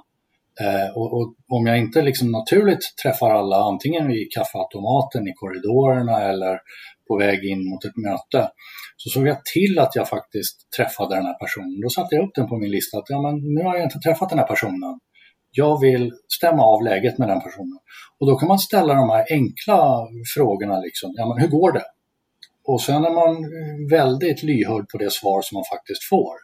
[0.64, 6.16] Eh, och, och, om jag inte liksom naturligt träffar alla, antingen i kaffeautomaten, i korridorerna
[6.30, 6.58] eller
[7.08, 8.50] på väg in mot ett möte,
[8.96, 11.80] så såg jag till att jag faktiskt träffade den här personen.
[11.82, 13.98] Då satte jag upp den på min lista att ja, men nu har jag inte
[13.98, 15.00] träffat den här personen.
[15.50, 17.78] Jag vill stämma av läget med den personen.
[18.20, 20.80] Och då kan man ställa de här enkla frågorna.
[20.80, 21.10] Liksom.
[21.16, 21.84] Ja, men hur går det?
[22.64, 23.50] Och sen är man
[23.90, 26.34] väldigt lyhörd på det svar som man faktiskt får.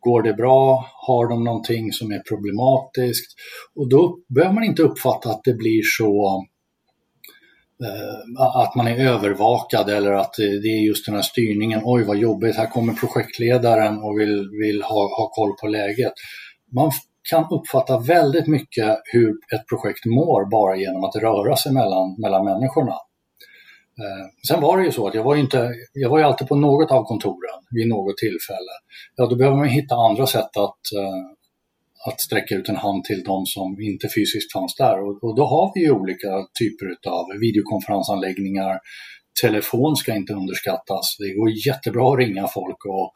[0.00, 0.86] Går det bra?
[1.06, 3.34] Har de någonting som är problematiskt?
[3.74, 6.44] Och då behöver man inte uppfatta att det blir så
[7.84, 11.80] eh, att man är övervakad eller att det är just den här styrningen.
[11.84, 16.12] Oj vad jobbigt, här kommer projektledaren och vill, vill ha, ha koll på läget.
[16.72, 16.90] Man
[17.30, 22.44] kan uppfatta väldigt mycket hur ett projekt mår bara genom att röra sig mellan, mellan
[22.44, 22.94] människorna.
[24.02, 26.48] Eh, sen var det ju så att jag var ju, inte, jag var ju alltid
[26.48, 28.74] på något av kontoren vid något tillfälle.
[29.16, 31.20] Ja, då behöver man hitta andra sätt att, eh,
[32.06, 34.96] att sträcka ut en hand till de som inte fysiskt fanns där.
[35.04, 36.30] Och, och då har vi ju olika
[36.60, 38.78] typer av videokonferensanläggningar.
[39.42, 41.16] Telefon ska inte underskattas.
[41.18, 43.12] Det går jättebra att ringa folk och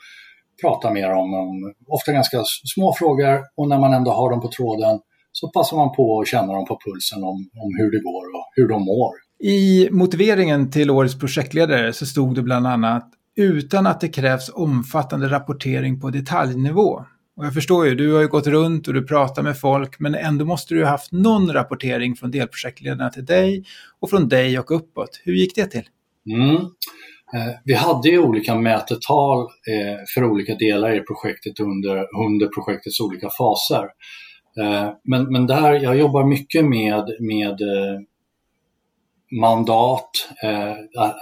[0.62, 2.42] prata med dem om ofta ganska
[2.74, 5.00] små frågor och när man ändå har dem på tråden
[5.32, 8.46] så passar man på att känna dem på pulsen om, om hur det går och
[8.56, 9.27] hur de mår.
[9.40, 15.28] I motiveringen till årets projektledare så stod det bland annat utan att det krävs omfattande
[15.28, 17.04] rapportering på detaljnivå.
[17.36, 20.14] Och jag förstår ju, du har ju gått runt och du pratar med folk, men
[20.14, 23.64] ändå måste du ha haft någon rapportering från delprojektledarna till dig
[24.00, 25.20] och från dig och uppåt.
[25.24, 25.84] Hur gick det till?
[26.30, 26.54] Mm.
[27.34, 31.96] Eh, vi hade ju olika mätetal eh, för olika delar i projektet under,
[32.26, 33.84] under projektets olika faser.
[34.60, 37.58] Eh, men, men där, jag jobbar mycket med, med
[39.40, 40.10] mandat,
[40.44, 40.72] eh,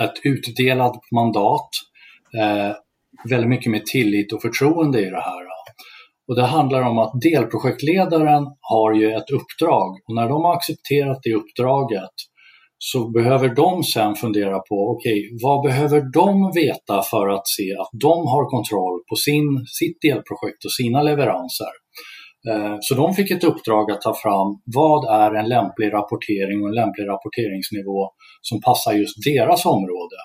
[0.06, 1.68] ett utdelat mandat,
[2.38, 2.74] eh,
[3.30, 5.46] väldigt mycket med tillit och förtroende i det här.
[6.28, 11.18] Och det handlar om att delprojektledaren har ju ett uppdrag och när de har accepterat
[11.22, 12.14] det uppdraget
[12.78, 17.76] så behöver de sen fundera på, okej, okay, vad behöver de veta för att se
[17.80, 21.86] att de har kontroll på sin, sitt delprojekt och sina leveranser?
[22.50, 26.68] Eh, så de fick ett uppdrag att ta fram vad är en lämplig rapportering och
[26.68, 30.16] en lämplig rapporteringsnivå som passar just deras område.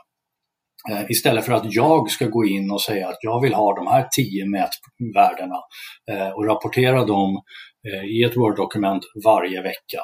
[0.91, 3.87] Eh, istället för att jag ska gå in och säga att jag vill ha de
[3.87, 5.59] här tio mätvärdena
[6.11, 7.41] eh, och rapportera dem
[8.09, 10.01] i ett Word-dokument varje vecka.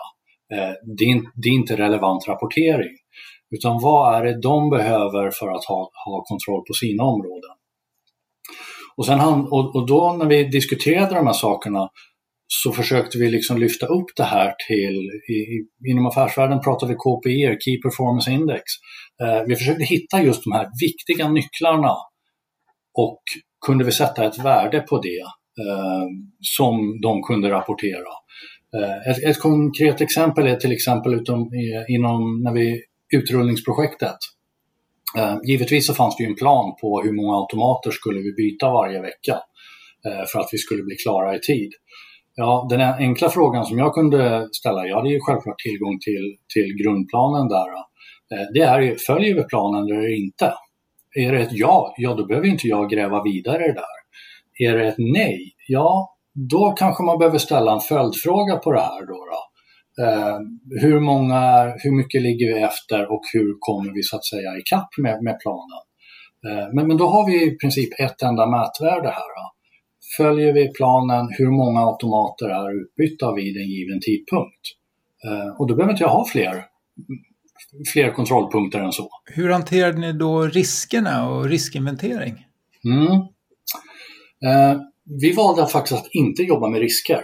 [0.98, 2.96] Det är inte relevant rapportering.
[3.56, 7.58] Utan vad är det de behöver för att ha, ha kontroll på sina områden?
[8.98, 11.90] Och, sen han, och, och då när vi diskuterade de här sakerna
[12.48, 17.58] så försökte vi liksom lyfta upp det här till, i, inom affärsvärlden pratar vi KPI,
[17.66, 18.64] Key Performance Index.
[19.22, 21.96] Eh, vi försökte hitta just de här viktiga nycklarna
[22.94, 23.22] och
[23.66, 25.22] kunde vi sätta ett värde på det
[25.66, 26.06] eh,
[26.42, 28.12] som de kunde rapportera.
[28.78, 31.50] Eh, ett, ett, konkret exempel är till exempel utom,
[31.88, 32.82] inom när vi,
[33.14, 34.18] utrullningsprojektet.
[35.18, 38.70] Eh, givetvis så fanns det ju en plan på hur många automater skulle vi byta
[38.70, 39.40] varje vecka
[40.06, 41.72] eh, för att vi skulle bli klara i tid.
[42.40, 46.84] Ja, den enkla frågan som jag kunde ställa, jag hade ju självklart tillgång till, till
[46.84, 47.70] grundplanen där.
[48.34, 50.54] Eh, det är ju, följer vi planen eller inte?
[51.16, 53.98] Är det ett ja, ja då behöver inte jag gräva vidare där.
[54.68, 56.18] Är det ett nej, ja
[56.50, 59.26] då kanske man behöver ställa en följdfråga på det här då.
[59.32, 59.42] då.
[60.04, 60.38] Eh,
[60.82, 64.90] hur, många, hur mycket ligger vi efter och hur kommer vi så att säga ikapp
[64.98, 65.84] med, med planen?
[66.48, 69.30] Eh, men, men då har vi i princip ett enda mätvärde här.
[69.38, 69.57] Då.
[70.18, 74.64] Följer vi planen, hur många automater är utbytta vid en given tidpunkt?
[75.26, 76.64] Eh, och då behöver inte jag ha fler,
[77.94, 79.10] fler kontrollpunkter än så.
[79.26, 82.46] Hur hanterade ni då riskerna och riskinventering?
[82.86, 83.12] Mm.
[84.46, 84.82] Eh,
[85.22, 87.22] vi valde faktiskt att inte jobba med risker.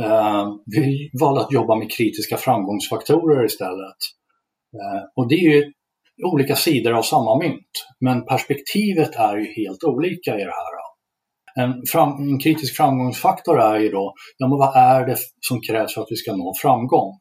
[0.00, 4.00] Uh, vi valde att jobba med kritiska framgångsfaktorer istället.
[4.74, 5.72] Uh, och det är ju
[6.24, 10.71] olika sidor av samma mynt, men perspektivet är ju helt olika i det här.
[11.54, 15.16] En, fram, en kritisk framgångsfaktor är ju då, ja men vad är det
[15.48, 17.18] som krävs för att vi ska nå framgång?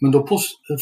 [0.00, 0.26] Men då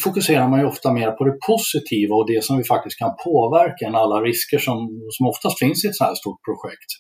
[0.05, 3.87] fokuserar man ju ofta mer på det positiva och det som vi faktiskt kan påverka
[3.87, 4.77] än alla risker som,
[5.11, 6.91] som oftast finns i ett så här stort projekt.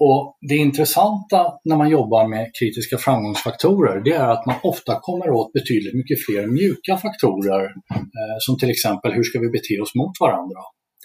[0.00, 5.30] Och Det intressanta när man jobbar med kritiska framgångsfaktorer det är att man ofta kommer
[5.30, 9.94] åt betydligt mycket fler mjuka faktorer eh, som till exempel hur ska vi bete oss
[9.94, 10.60] mot varandra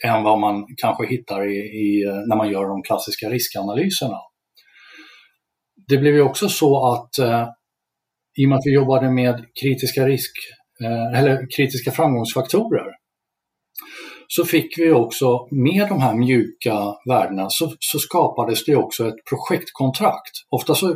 [0.06, 4.18] än vad man kanske hittar i, i, när man gör de klassiska riskanalyserna.
[5.88, 7.48] Det blev ju också så att eh,
[8.38, 10.32] i och med att vi jobbade med kritiska, risk,
[10.84, 13.00] eh, eller kritiska framgångsfaktorer
[14.32, 16.76] så fick vi också med de här mjuka
[17.10, 20.36] värdena så, så skapades det också ett projektkontrakt.
[20.50, 20.96] Ofta så eh,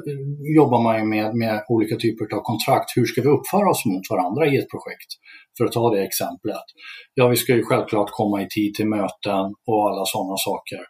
[0.58, 2.98] jobbar man ju med, med olika typer av kontrakt.
[2.98, 5.12] Hur ska vi uppföra oss mot varandra i ett projekt?
[5.58, 6.66] För att ta det exemplet.
[7.14, 10.82] Ja, vi ska ju självklart komma i tid till möten och alla sådana saker.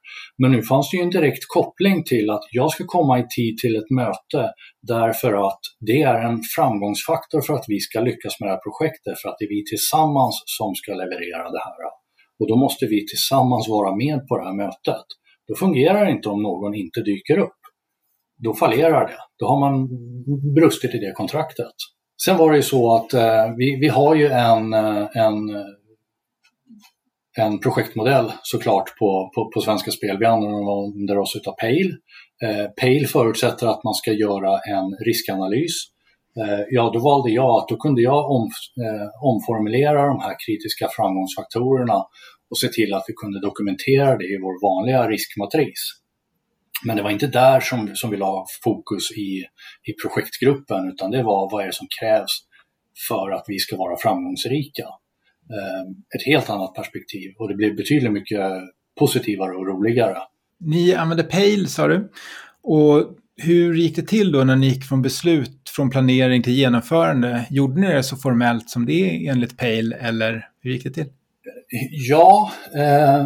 [0.41, 3.58] Men nu fanns det ju en direkt koppling till att jag ska komma i tid
[3.58, 4.41] till ett möte
[4.82, 9.15] därför att det är en framgångsfaktor för att vi ska lyckas med det här projektet,
[9.21, 11.80] för att det är vi tillsammans som ska leverera det här.
[12.39, 15.08] Och då måste vi tillsammans vara med på det här mötet.
[15.47, 17.60] Då fungerar det inte om någon inte dyker upp.
[18.43, 19.17] Då fallerar det.
[19.39, 19.73] Då har man
[20.56, 21.78] brustit i det kontraktet.
[22.26, 25.36] Sen var det ju så att eh, vi, vi har ju en, eh, en,
[27.38, 30.18] en projektmodell såklart på, på, på Svenska Spel.
[30.18, 31.98] Vi använder oss av Pale.
[32.44, 35.94] Eh, Pale förutsätter att man ska göra en riskanalys
[36.42, 38.50] Eh, ja, då valde jag att då kunde jag om,
[38.86, 41.98] eh, omformulera de här kritiska framgångsfaktorerna
[42.50, 45.82] och se till att vi kunde dokumentera det i vår vanliga riskmatris.
[46.86, 49.46] Men det var inte där som, som vi la fokus i,
[49.84, 52.32] i projektgruppen utan det var vad är det som krävs
[53.08, 54.84] för att vi ska vara framgångsrika.
[55.50, 58.41] Ehm, ett helt annat perspektiv och det blev betydligt mycket
[59.00, 60.17] positivare och roligare.
[60.60, 62.12] Ni använde Pale sa du
[62.63, 67.48] och hur gick det till då när ni gick från beslut, från planering till genomförande?
[67.50, 71.10] Gjorde ni det så formellt som det är enligt Pale eller hur gick det till?
[72.10, 73.26] Ja, eh,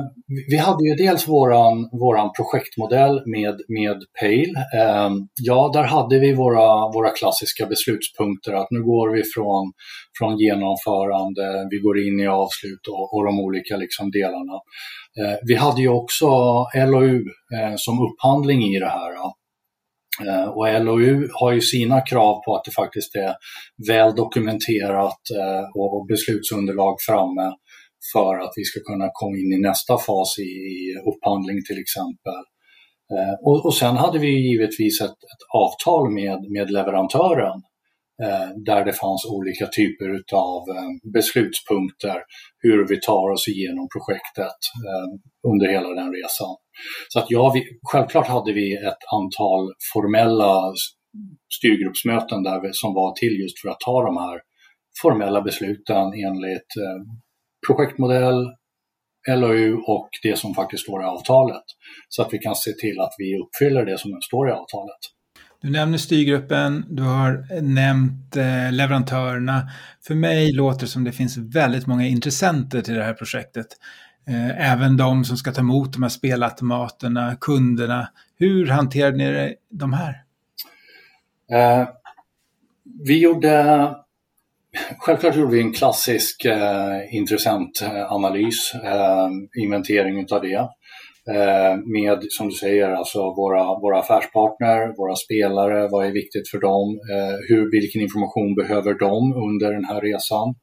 [0.49, 4.57] vi hade ju dels våran, våran projektmodell med, med Pale.
[4.81, 5.11] Eh,
[5.43, 9.73] ja, där hade vi våra, våra klassiska beslutspunkter att nu går vi från,
[10.17, 14.57] från genomförande, vi går in i avslut och, och de olika liksom delarna.
[15.19, 16.27] Eh, vi hade ju också
[16.75, 17.23] LOU
[17.55, 19.11] eh, som upphandling i det här.
[19.13, 19.33] Ja.
[20.25, 23.33] Eh, och LOU har ju sina krav på att det faktiskt är
[23.87, 27.51] väl dokumenterat eh, och beslutsunderlag framme
[28.13, 30.53] för att vi ska kunna komma in i nästa fas i
[31.09, 32.41] upphandling till exempel.
[33.13, 37.61] Eh, och, och sen hade vi givetvis ett, ett avtal med, med leverantören
[38.23, 42.17] Eh, där det fanns olika typer av eh, beslutspunkter,
[42.59, 45.07] hur vi tar oss igenom projektet eh,
[45.51, 46.55] under hela den resan.
[47.09, 50.73] Så att ja, vi, självklart hade vi ett antal formella
[51.57, 54.39] styrgruppsmöten där vi, som var till just för att ta de här
[55.01, 56.99] formella besluten enligt eh,
[57.67, 58.47] projektmodell,
[59.27, 61.63] LOU och det som faktiskt står i avtalet.
[62.09, 64.99] Så att vi kan se till att vi uppfyller det som står i avtalet.
[65.61, 69.69] Du nämner styrgruppen, du har nämnt eh, leverantörerna.
[70.07, 73.67] För mig låter det som det finns väldigt många intressenter till det här projektet.
[74.27, 78.09] Eh, även de som ska ta emot de här spelautomaterna, kunderna.
[78.39, 80.23] Hur hanterade ni de här?
[81.51, 81.87] Eh,
[83.07, 83.95] vi gjorde
[84.99, 89.29] Självklart gjorde vi en klassisk eh, intressentanalys, eh,
[89.63, 90.69] inventering av det.
[91.35, 96.59] Eh, med, som du säger, alltså våra, våra affärspartner, våra spelare, vad är viktigt för
[96.59, 100.55] dem, eh, hur, vilken information behöver de under den här resan.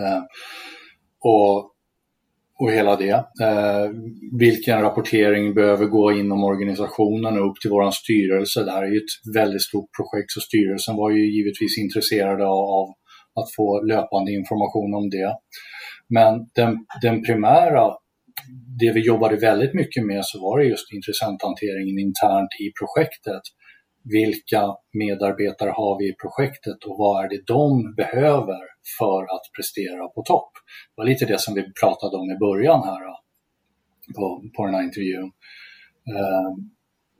[0.00, 0.22] Eh,
[1.20, 1.70] och,
[2.58, 3.24] och hela det.
[3.42, 3.90] Eh,
[4.38, 8.64] vilken rapportering behöver gå inom organisationen och upp till vår styrelse.
[8.64, 12.86] Det här är ju ett väldigt stort projekt så styrelsen var ju givetvis intresserade av
[13.34, 15.36] att få löpande information om det.
[16.08, 17.96] Men den, den primära,
[18.80, 23.42] det vi jobbade väldigt mycket med så var det just intressenthanteringen internt i projektet.
[24.04, 24.62] Vilka
[24.92, 28.60] medarbetare har vi i projektet och vad är det de behöver
[28.98, 30.50] för att prestera på topp?
[30.88, 33.02] Det var lite det som vi pratade om i början här
[34.16, 35.32] på, på den här intervjun.
[36.08, 36.50] Eh,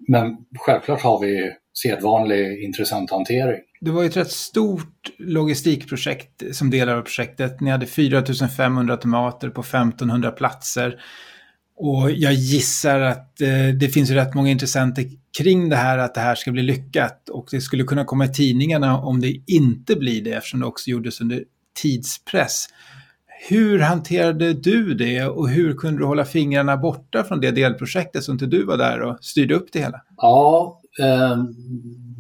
[0.08, 1.52] men självklart har vi
[1.82, 3.60] sedvanlig intressenthantering.
[3.80, 7.60] Det var ett rätt stort logistikprojekt som delar av projektet.
[7.60, 11.00] Ni hade 4500 tomater på 1500 platser.
[11.76, 15.04] Och jag gissar att eh, det finns rätt många intressenter
[15.38, 17.28] kring det här, att det här ska bli lyckat.
[17.28, 20.90] Och det skulle kunna komma i tidningarna om det inte blir det, eftersom det också
[20.90, 21.44] gjordes under
[21.82, 22.66] tidspress.
[23.48, 28.32] Hur hanterade du det och hur kunde du hålla fingrarna borta från det delprojektet så
[28.32, 30.00] inte du var där och styrde upp det hela?
[30.16, 31.36] Ja, eh,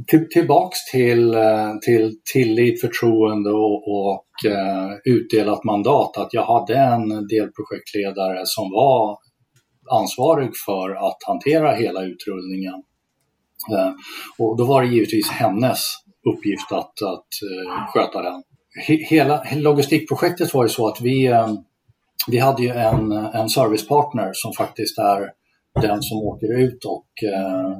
[0.06, 6.16] till, tillbaks till, eh, till tillit, förtroende och, och eh, utdelat mandat.
[6.16, 9.18] Att jag hade en delprojektledare som var
[9.90, 12.82] ansvarig för att hantera hela utrullningen.
[13.72, 13.92] Eh,
[14.38, 15.78] och då var det givetvis hennes
[16.28, 18.42] uppgift att, att eh, sköta den.
[19.08, 21.56] Hela logistikprojektet var ju så att vi, ehm,
[22.28, 25.30] vi hade ju en, en servicepartner som faktiskt är
[25.82, 27.78] den som åker ut och eh,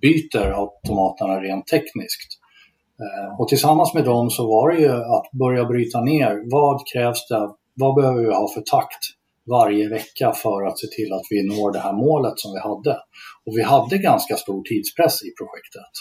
[0.00, 2.38] byter automaterna rent tekniskt.
[3.02, 7.28] Eh, och tillsammans med dem så var det ju att börja bryta ner vad krävs
[7.28, 9.04] det, vad behöver vi ha för takt
[9.50, 12.98] varje vecka för att se till att vi når det här målet som vi hade.
[13.46, 15.92] Och vi hade ganska stor tidspress i projektet.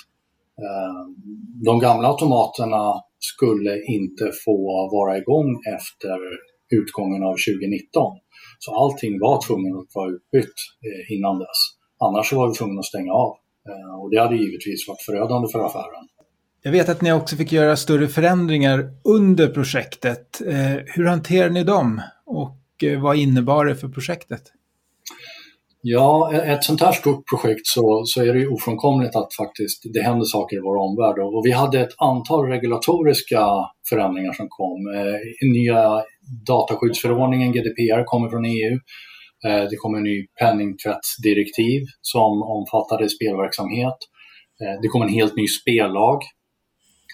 [0.63, 1.01] Eh,
[1.65, 4.57] de gamla automaterna skulle inte få
[4.91, 6.17] vara igång efter
[6.69, 8.17] utgången av 2019.
[8.59, 11.59] Så allting var tvungen att vara utbytt eh, innan dess.
[12.05, 13.37] Annars var vi tvungna att stänga av.
[13.69, 16.07] Eh, och det hade givetvis varit förödande för affären.
[16.63, 20.41] Jag vet att ni också fick göra större förändringar under projektet.
[20.47, 24.41] Eh, hur hanterar ni dem och eh, vad innebar det för projektet?
[25.83, 30.01] Ja, ett sånt här stort projekt så, så är det ju ofrånkomligt att faktiskt det
[30.01, 33.47] händer saker i vår omvärld och vi hade ett antal regulatoriska
[33.89, 34.79] förändringar som kom.
[34.95, 36.03] Eh, nya
[36.47, 38.79] dataskyddsförordningen, GDPR, kommer från EU
[39.45, 43.97] Eh, det kom en ny penningtvättsdirektiv som omfattade spelverksamhet.
[44.61, 46.21] Eh, det kom en helt ny spellag.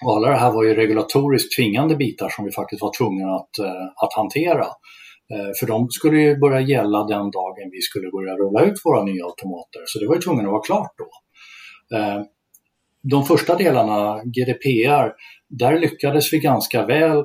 [0.06, 3.60] Och alla det här var ju regulatoriskt tvingande bitar som vi faktiskt var tvungna att,
[3.60, 4.68] eh, att hantera.
[5.60, 9.26] För de skulle ju börja gälla den dagen vi skulle börja rulla ut våra nya
[9.26, 11.10] automater, så det var ju tvungen att vara klart då.
[13.04, 15.14] De första delarna, GDPR,
[15.50, 17.24] där lyckades vi ganska väl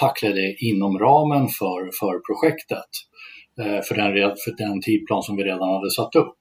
[0.00, 2.90] tackla det inom ramen för, för projektet.
[3.60, 6.36] Eh, för den, för den tidplan som vi redan hade satt upp.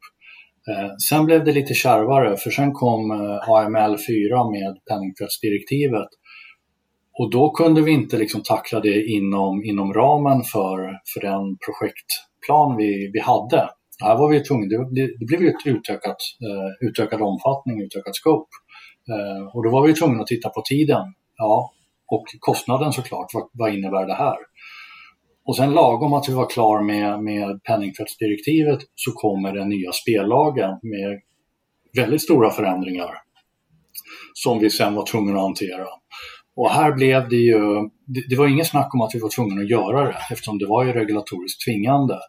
[0.69, 6.07] Eh, sen blev det lite kärvare för sen kom eh, AML 4 med penningtvättsdirektivet
[7.13, 10.77] och då kunde vi inte liksom tackla det inom, inom ramen för,
[11.13, 13.69] för den projektplan vi, vi hade.
[14.03, 16.17] Här var vi tvungna, det, det blev ett utökat,
[16.81, 18.49] utökad omfattning, utökat scope.
[19.53, 21.13] Och då var vi tvungna att titta på tiden.
[21.37, 21.71] Ja,
[22.07, 24.37] och kostnaden såklart, vad, vad innebär det här?
[25.51, 30.69] Och sen lagom att vi var klar med, med penningtvättsdirektivet så kommer den nya spellagen
[30.81, 31.21] med
[31.95, 33.09] väldigt stora förändringar
[34.33, 35.87] som vi sen var tvungna att hantera.
[36.55, 37.59] Och här blev det ju,
[38.05, 40.67] det, det var inget snack om att vi var tvungna att göra det eftersom det
[40.67, 42.19] var ju regulatoriskt tvingande.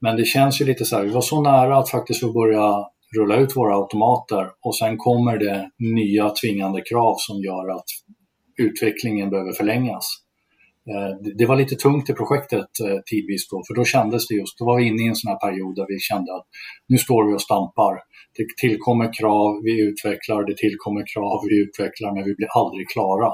[0.00, 2.86] Men det känns ju lite så här, vi var så nära att faktiskt få börja
[3.18, 7.86] rulla ut våra automater och sen kommer det nya tvingande krav som gör att
[8.58, 10.21] utvecklingen behöver förlängas.
[10.90, 14.58] Eh, det var lite tungt i projektet eh, tidvis då, för då kändes det just,
[14.58, 16.46] då var vi inne i en sån här period där vi kände att
[16.88, 17.94] nu står vi och stampar.
[18.36, 23.32] Det tillkommer krav, vi utvecklar, det tillkommer krav, vi utvecklar, men vi blir aldrig klara.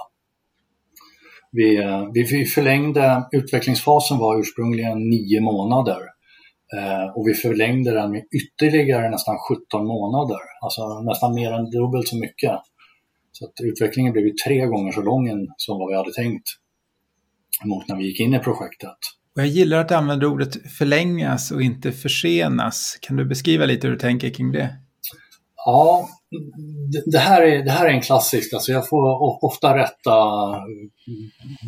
[1.52, 6.00] Vi, eh, vi förlängde, utvecklingsfasen var ursprungligen nio månader
[7.14, 12.16] och vi förlängde den med ytterligare nästan 17 månader, alltså nästan mer än dubbelt så
[12.16, 12.52] mycket.
[13.32, 16.48] Så att utvecklingen blev ju tre gånger så lång än som vad vi hade tänkt
[17.64, 18.96] mot när vi gick in i projektet.
[19.34, 22.98] Och jag gillar att du använder ordet förlängas och inte försenas.
[23.00, 24.76] Kan du beskriva lite hur du tänker kring det?
[25.56, 26.08] Ja,
[27.12, 30.16] det här är, det här är en klassisk, alltså jag får ofta rätta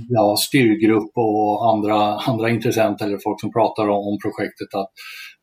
[0.08, 4.92] ja, styrgrupp och andra, andra intressenter eller folk som pratar om, om projektet att,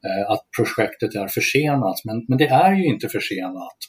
[0.08, 1.98] eh, att projektet är försenat.
[2.06, 3.80] Men, men det är ju inte försenat.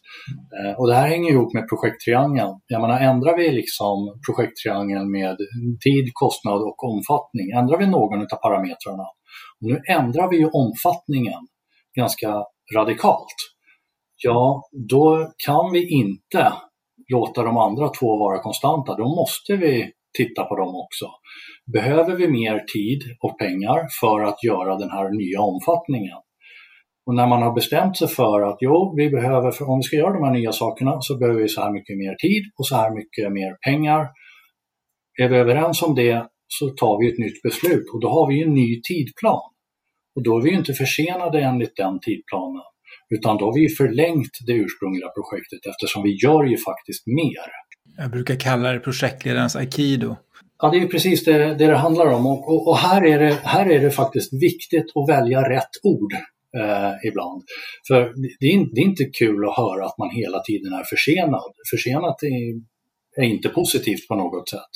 [0.57, 2.55] Eh, och det här hänger ihop med projekttriangeln.
[2.67, 5.37] Jag menar, ändrar vi liksom projekttriangeln med
[5.85, 9.07] tid, kostnad och omfattning, ändrar vi någon av parametrarna,
[9.59, 11.41] och nu ändrar vi ju omfattningen
[11.97, 12.45] ganska
[12.77, 13.39] radikalt
[14.25, 16.53] ja då kan vi inte
[17.13, 18.97] låta de andra två vara konstanta.
[18.97, 21.07] Då måste vi titta på dem också.
[21.73, 26.19] Behöver vi mer tid och pengar för att göra den här nya omfattningen?
[27.07, 29.97] Och när man har bestämt sig för att jo, vi behöver, för om vi ska
[29.97, 32.77] göra de här nya sakerna så behöver vi så här mycket mer tid och så
[32.77, 34.09] här mycket mer pengar.
[35.23, 38.43] Är vi överens om det så tar vi ett nytt beslut och då har vi
[38.43, 39.41] en ny tidplan.
[40.17, 42.63] Och då är vi inte försenade enligt den tidplanen.
[43.11, 47.49] Utan då har vi förlängt det ursprungliga projektet eftersom vi gör ju faktiskt mer.
[47.97, 50.17] Jag brukar kalla det projektledarens aikido.
[50.63, 52.27] Ja, det är precis det det, det handlar om.
[52.27, 56.13] Och, och, och, här, är det, här är det faktiskt viktigt att välja rätt ord
[56.57, 57.43] eh, ibland.
[57.89, 58.01] För
[58.41, 61.53] det är, det är, inte kul att höra att man hela tiden är försenad.
[61.71, 62.61] Försenat är,
[63.23, 64.73] är inte positivt på något sätt.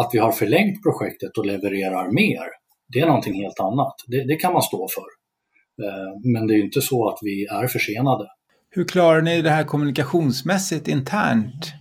[0.00, 2.46] Att vi har förlängt projektet och levererar mer,
[2.92, 3.94] det är någonting helt annat.
[4.06, 5.25] Det, det kan man stå för.
[5.82, 8.26] Eh, men det är inte så att vi är försenade.
[8.70, 11.72] Hur klarar ni det här kommunikationsmässigt internt?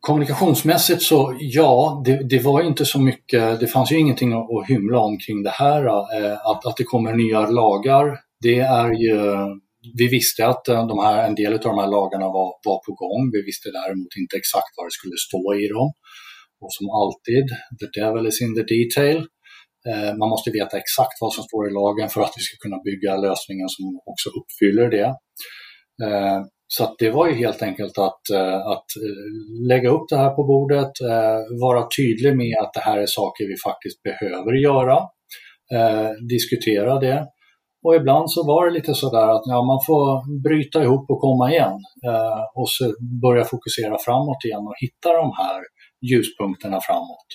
[0.00, 4.98] Kommunikationsmässigt så, ja, det, det, var inte så mycket, det fanns ju ingenting att hymla
[4.98, 5.86] om kring det här.
[5.86, 9.20] Eh, att, att det kommer nya lagar, det är ju,
[9.98, 12.92] vi visste att eh, de här, en del av de här lagarna var, var på
[12.92, 13.30] gång.
[13.32, 15.92] Vi visste däremot inte exakt vad det skulle stå i dem.
[16.60, 17.46] Och som alltid,
[17.80, 19.26] the devil is in the detail.
[19.88, 22.82] Eh, man måste veta exakt vad som står i lagen för att vi ska kunna
[22.82, 25.08] bygga lösningen som också uppfyller det.
[26.04, 28.86] Eh, så det var ju helt enkelt att, eh, att
[29.68, 30.92] lägga upp det här på bordet,
[31.60, 34.98] vara tydlig med att det här är saker vi faktiskt behöver göra,
[36.28, 37.26] diskutera det.
[37.86, 40.06] Och ibland så var det lite sådär att ja, man får
[40.42, 41.78] bryta ihop och komma igen
[42.54, 45.60] och så börja fokusera framåt igen och hitta de här
[46.10, 47.28] ljuspunkterna framåt.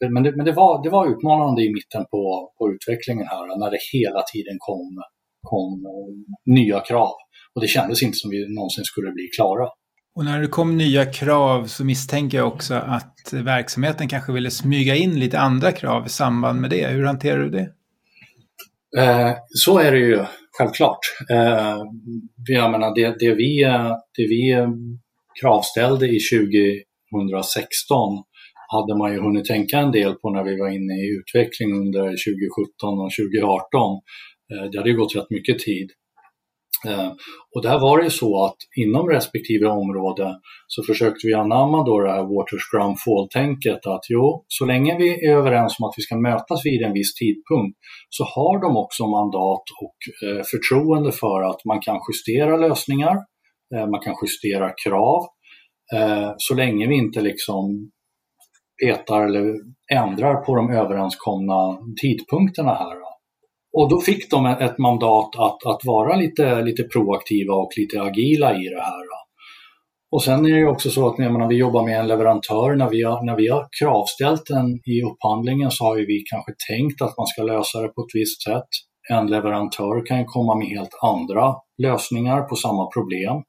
[0.00, 3.70] Men, det, men det, var, det var utmanande i mitten på, på utvecklingen här när
[3.70, 5.02] det hela tiden kom,
[5.42, 5.86] kom
[6.46, 7.14] nya krav.
[7.54, 9.68] Och det kändes inte som vi någonsin skulle bli klara.
[10.16, 14.94] Och när det kom nya krav så misstänker jag också att verksamheten kanske ville smyga
[14.94, 16.86] in lite andra krav i samband med det.
[16.86, 17.72] Hur hanterar du det?
[18.98, 20.24] Eh, så är det ju
[20.58, 20.98] självklart.
[21.30, 21.76] Eh,
[22.48, 23.62] jag menar, det, det, vi,
[24.16, 24.66] det vi
[25.40, 26.18] kravställde i
[27.12, 28.22] 2016
[28.68, 32.02] hade man ju hunnit tänka en del på när vi var inne i utveckling under
[32.02, 34.00] 2017 och 2018.
[34.52, 35.88] Eh, det hade ju gått rätt mycket tid.
[36.88, 37.12] Eh,
[37.54, 40.36] och där var det så att inom respektive område
[40.66, 45.26] så försökte vi anamma då det här Water Scrum Fall-tänket att jo, så länge vi
[45.26, 49.06] är överens om att vi ska mötas vid en viss tidpunkt så har de också
[49.06, 49.98] mandat och
[50.28, 53.16] eh, förtroende för att man kan justera lösningar,
[53.90, 55.22] man kan justera krav,
[56.36, 57.90] så länge vi inte liksom
[58.84, 59.54] petar eller
[59.92, 62.96] ändrar på de överenskomna tidpunkterna här.
[63.72, 68.54] Och då fick de ett mandat att, att vara lite, lite proaktiva och lite agila
[68.54, 69.06] i det här.
[70.10, 73.02] Och sen är det också så att när vi jobbar med en leverantör, när vi,
[73.02, 77.26] har, när vi har kravställt den i upphandlingen så har vi kanske tänkt att man
[77.26, 78.68] ska lösa det på ett visst sätt.
[79.10, 83.42] En leverantör kan komma med helt andra lösningar på samma problem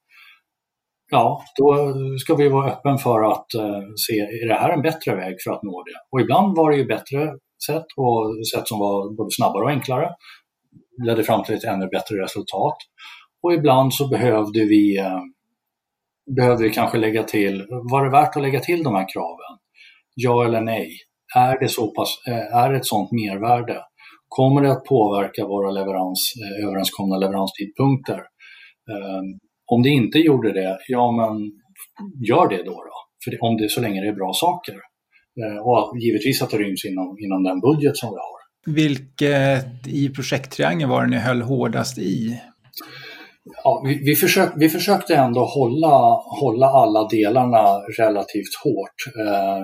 [1.12, 5.16] ja, då ska vi vara öppen för att eh, se, är det här en bättre
[5.16, 5.99] väg för att nå det?
[6.12, 7.34] Och ibland var det ju bättre
[7.66, 10.10] sätt och sätt som var både snabbare och enklare,
[11.05, 12.78] ledde fram till ett ännu bättre resultat.
[13.43, 15.22] Och ibland så behövde vi, eh,
[16.36, 19.58] behövde vi kanske lägga till, var det värt att lägga till de här kraven?
[20.16, 20.89] Ja eller nej?
[21.36, 23.82] Är det, så pass, eh, är det ett sådant mervärde?
[24.28, 28.24] Kommer det att påverka våra leverans, eh, överenskomna leveranstidpunkter?
[28.91, 31.51] Ehm, om det inte gjorde det, ja men
[32.30, 32.72] gör det då.
[32.72, 32.97] då.
[33.24, 34.76] För det, om det, så länge det är bra saker.
[35.63, 38.38] och givetvis att det ryms inom, inom den budget som vi har.
[38.76, 42.41] Vilket i projekttriangeln var det ni höll hårdast i?
[43.63, 45.95] Ja, vi, vi, försök, vi försökte ändå hålla,
[46.41, 47.63] hålla alla delarna
[47.99, 48.99] relativt hårt.
[49.22, 49.63] Eh,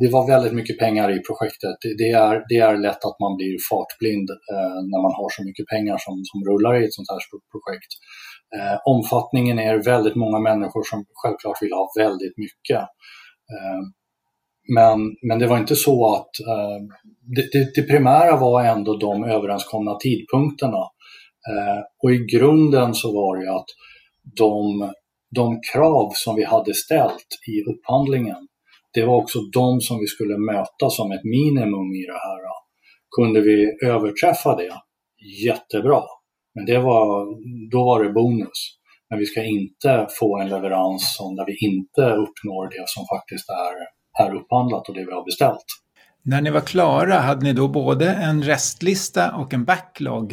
[0.00, 1.76] det var väldigt mycket pengar i projektet.
[2.00, 5.66] Det är, det är lätt att man blir fartblind eh, när man har så mycket
[5.74, 7.22] pengar som, som rullar i ett sånt här
[7.52, 7.92] projekt.
[8.56, 12.80] Eh, omfattningen är väldigt många människor som självklart vill ha väldigt mycket.
[13.52, 13.80] Eh,
[14.74, 16.78] men, men det var inte så att eh,
[17.36, 20.82] det, det, det, primära var ändå de överenskomna tidpunkterna.
[21.48, 23.68] Eh, och i grunden så var det att
[24.36, 24.90] de,
[25.34, 28.48] de krav som vi hade ställt i upphandlingen
[28.96, 32.40] det var också de som vi skulle möta som ett minimum i det här.
[33.16, 34.72] Kunde vi överträffa det,
[35.44, 36.02] jättebra.
[36.56, 37.26] Men det var,
[37.70, 38.78] då var det bonus.
[39.10, 43.46] Men vi ska inte få en leverans som där vi inte uppnår det som faktiskt
[43.50, 43.74] är,
[44.24, 45.64] är upphandlat och det vi har beställt.
[46.22, 50.32] När ni var klara, hade ni då både en restlista och en backlog?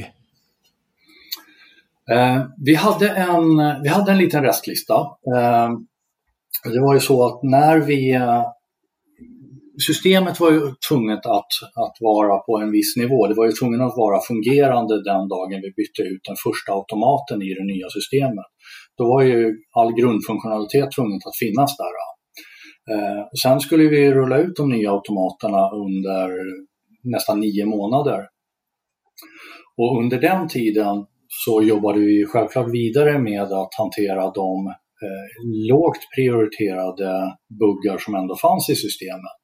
[2.12, 4.94] Eh, vi, hade en, vi hade en liten restlista.
[5.36, 5.70] Eh,
[6.64, 8.20] det var ju så att när vi...
[9.88, 11.54] Systemet var ju tvunget att,
[11.84, 13.28] att vara på en viss nivå.
[13.28, 17.42] Det var ju tvunget att vara fungerande den dagen vi bytte ut den första automaten
[17.42, 18.50] i det nya systemet.
[18.98, 19.40] Då var ju
[19.80, 21.94] all grundfunktionalitet tvunget att finnas där.
[22.92, 26.28] Eh, och sen skulle vi rulla ut de nya automaterna under
[27.04, 28.20] nästan nio månader.
[29.78, 31.06] Och under den tiden
[31.46, 34.68] så jobbade vi självklart vidare med att hantera de
[35.06, 35.28] eh,
[35.70, 37.12] lågt prioriterade
[37.60, 39.42] buggar som ändå fanns i systemet.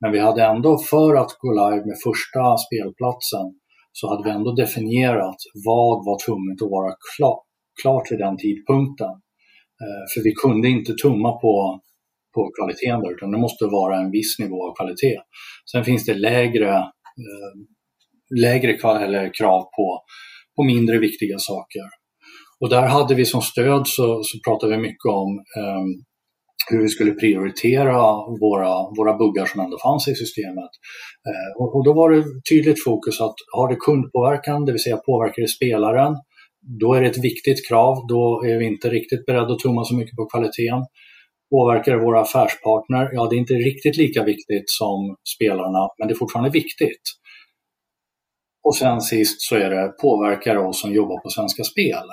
[0.00, 3.46] Men vi hade ändå, för att gå live med första spelplatsen,
[3.92, 7.38] så hade vi ändå definierat vad var tvunget att vara klar,
[7.82, 9.14] klart vid den tidpunkten.
[9.82, 11.80] Eh, för vi kunde inte tumma på,
[12.34, 15.20] på kvaliteten där, utan det måste vara en viss nivå av kvalitet.
[15.72, 16.72] Sen finns det lägre,
[17.24, 17.52] eh,
[18.40, 18.72] lägre
[19.06, 20.02] eller krav på,
[20.56, 21.86] på mindre viktiga saker.
[22.60, 25.84] Och där hade vi som stöd så, så pratade vi mycket om eh,
[26.70, 27.96] hur vi skulle prioritera
[28.40, 30.70] våra, våra buggar som ändå fanns i systemet.
[31.28, 34.96] Eh, och, och, då var det tydligt fokus att har det kundpåverkan, det vill säga
[34.96, 36.14] påverkar det spelaren,
[36.80, 38.06] då är det ett viktigt krav.
[38.08, 40.82] Då är vi inte riktigt beredda att tumma så mycket på kvaliteten.
[41.50, 43.10] Påverkar det våra affärspartner?
[43.12, 47.02] Ja, det är inte riktigt lika viktigt som spelarna, men det är fortfarande viktigt.
[48.64, 52.06] Och sen sist så är det påverkar oss som jobbar på Svenska Spel.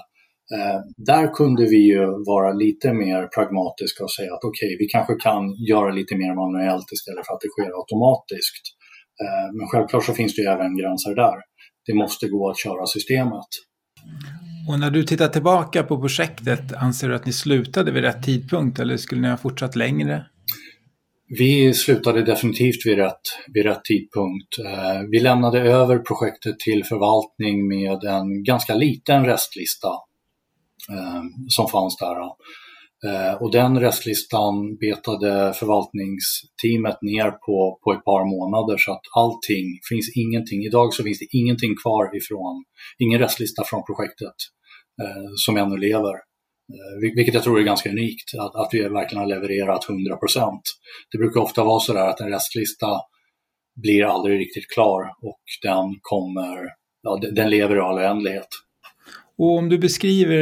[0.53, 4.85] Eh, där kunde vi ju vara lite mer pragmatiska och säga att okej, okay, vi
[4.95, 8.65] kanske kan göra lite mer manuellt istället för att det sker automatiskt.
[9.23, 11.37] Eh, men självklart så finns det ju även gränser där.
[11.85, 13.51] Det måste gå att köra systemet.
[14.69, 18.79] Och när du tittar tillbaka på projektet, anser du att ni slutade vid rätt tidpunkt
[18.79, 20.25] eller skulle ni ha fortsatt längre?
[21.27, 23.21] Vi slutade definitivt vid rätt,
[23.53, 24.59] vid rätt tidpunkt.
[24.65, 29.89] Eh, vi lämnade över projektet till förvaltning med en ganska liten restlista
[30.89, 32.17] Eh, som fanns där.
[33.07, 39.65] Eh, och den restlistan betade förvaltningsteamet ner på, på ett par månader så att allting,
[39.89, 42.63] finns ingenting, idag så finns det ingenting kvar ifrån,
[42.97, 44.38] ingen restlista från projektet
[45.01, 46.15] eh, som ännu lever.
[46.75, 50.59] Eh, vilket jag tror är ganska unikt, att, att vi verkligen har levererat 100%
[51.11, 52.88] Det brukar ofta vara så där att en restlista
[53.81, 56.57] blir aldrig riktigt klar och den kommer,
[57.01, 58.47] ja, den lever i all oändlighet.
[59.38, 60.38] Och om du beskriver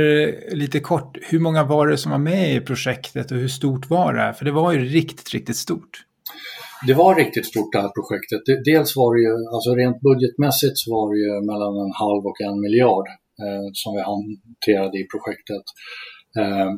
[0.56, 4.14] lite kort, hur många var det som var med i projektet och hur stort var
[4.14, 4.34] det?
[4.34, 6.06] För det var ju riktigt, riktigt stort.
[6.88, 8.42] Det var riktigt stort det här projektet.
[8.66, 12.42] Dels var det ju, alltså rent budgetmässigt så var det ju mellan en halv och
[12.48, 13.08] en miljard
[13.44, 15.66] eh, som vi hanterade i projektet.
[16.40, 16.70] Eh,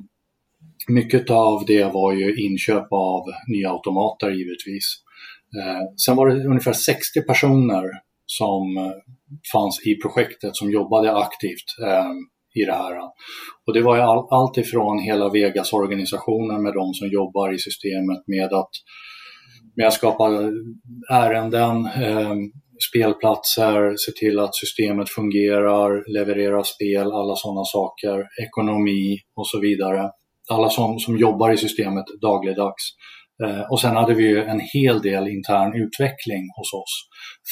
[0.88, 3.22] mycket av det var ju inköp av
[3.54, 4.88] nya automater givetvis.
[5.58, 7.86] Eh, sen var det ungefär 60 personer
[8.26, 8.94] som eh,
[9.54, 12.12] fanns i projektet som jobbade aktivt eh,
[12.62, 13.00] i det här.
[13.68, 18.24] Och det var ju all, allt ifrån hela Vegas-organisationen med de som jobbar i systemet
[18.28, 18.70] med att,
[19.76, 20.52] med att skapa
[21.12, 22.36] ärenden, eh,
[22.90, 30.12] spelplatser, se till att systemet fungerar, leverera spel, alla sådana saker, ekonomi och så vidare.
[30.50, 32.84] Alla som, som jobbar i systemet dagligdags.
[33.44, 36.94] Eh, och sen hade vi ju en hel del intern utveckling hos oss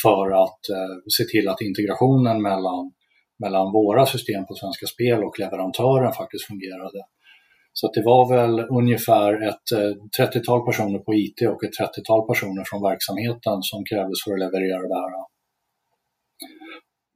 [0.03, 2.91] för att eh, se till att integrationen mellan,
[3.43, 6.99] mellan våra system på Svenska Spel och leverantören faktiskt fungerade.
[7.73, 12.63] Så det var väl ungefär ett eh, 30-tal personer på IT och ett 30-tal personer
[12.69, 15.13] från verksamheten som krävdes för att leverera det här.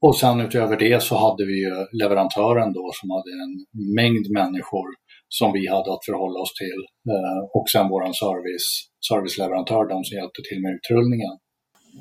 [0.05, 3.53] Och sen utöver det så hade vi ju leverantören då som hade en
[3.95, 4.87] mängd människor
[5.29, 6.81] som vi hade att förhålla oss till
[7.13, 8.67] eh, och sen vår service,
[9.09, 11.33] serviceleverantör, de som hjälpte till med utrullningen.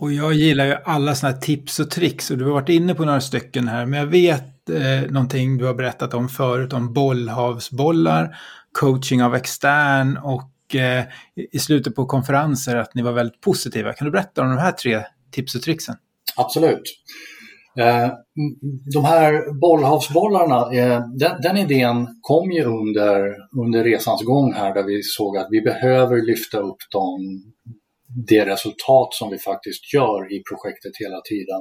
[0.00, 2.94] Och jag gillar ju alla sådana här tips och tricks och du har varit inne
[2.94, 3.86] på några stycken här.
[3.86, 8.36] Men jag vet eh, någonting du har berättat om förut om bollhavsbollar,
[8.72, 11.04] coaching av extern och eh,
[11.52, 13.92] i slutet på konferenser att ni var väldigt positiva.
[13.92, 15.94] Kan du berätta om de här tre tips och tricksen?
[16.36, 16.82] Absolut.
[17.78, 18.10] Eh,
[18.94, 24.82] de här bollhavsbollarna, eh, den, den, idén kom ju under, under resans gång här där
[24.82, 27.42] vi såg att vi behöver lyfta upp dem
[28.28, 31.60] det resultat som vi faktiskt gör i projektet hela tiden.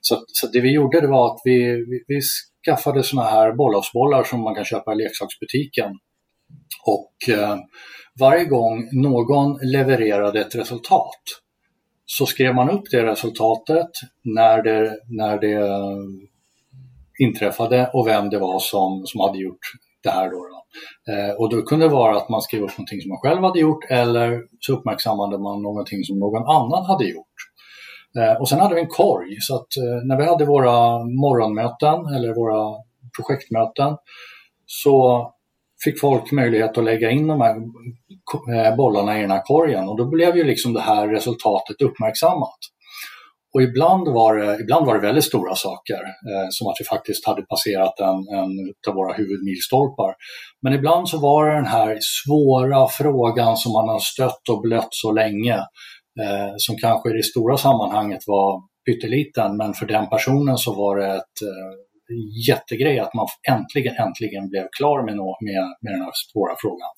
[0.00, 2.20] Så, så det vi gjorde det var att vi, vi, vi
[2.66, 5.90] skaffade såna här bollhavsbollar som man kan köpa i leksaksbutiken.
[6.86, 7.56] Och eh,
[8.20, 11.22] varje gång någon levererade ett resultat
[12.06, 13.90] så skrev man upp det resultatet
[14.22, 15.78] när det, när det
[17.18, 19.66] inträffade och vem det var som, som hade gjort
[20.02, 20.30] det här.
[20.30, 20.64] Då, då.
[21.12, 23.60] Eh, och då kunde det vara att man skrev upp någonting som man själv hade
[23.60, 27.26] gjort eller så uppmärksammade man någonting som någon annan hade gjort.
[28.18, 32.14] Eh, och sen hade vi en korg så att eh, när vi hade våra morgonmöten
[32.14, 32.82] eller våra
[33.16, 33.96] projektmöten
[34.66, 35.30] så
[35.84, 37.56] fick folk möjlighet att lägga in de här
[38.54, 42.58] eh, bollarna i den här korgen och då blev ju liksom det här resultatet uppmärksammat.
[43.54, 47.26] Och ibland var det, ibland var det väldigt stora saker, eh, som att vi faktiskt
[47.26, 48.50] hade passerat en, en
[48.88, 50.14] av våra huvudmilstolpar.
[50.62, 54.88] Men ibland så var det den här svåra frågan som man har stött och blött
[54.90, 55.54] så länge,
[56.22, 60.96] eh, som kanske i det stora sammanhanget var pytteliten, men för den personen så var
[60.96, 61.83] det ett eh,
[62.48, 66.90] jättegrej att man äntligen, äntligen blev klar med, med, med den här svåra frågan.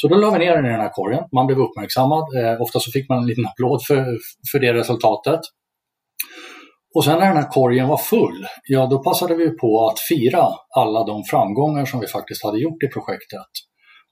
[0.00, 2.80] Så då la vi ner den i den här korgen, man blev uppmärksammad, eh, ofta
[2.80, 4.18] så fick man en liten applåd för,
[4.52, 5.40] för det resultatet.
[6.94, 10.46] Och sen när den här korgen var full, ja då passade vi på att fira
[10.76, 13.52] alla de framgångar som vi faktiskt hade gjort i projektet.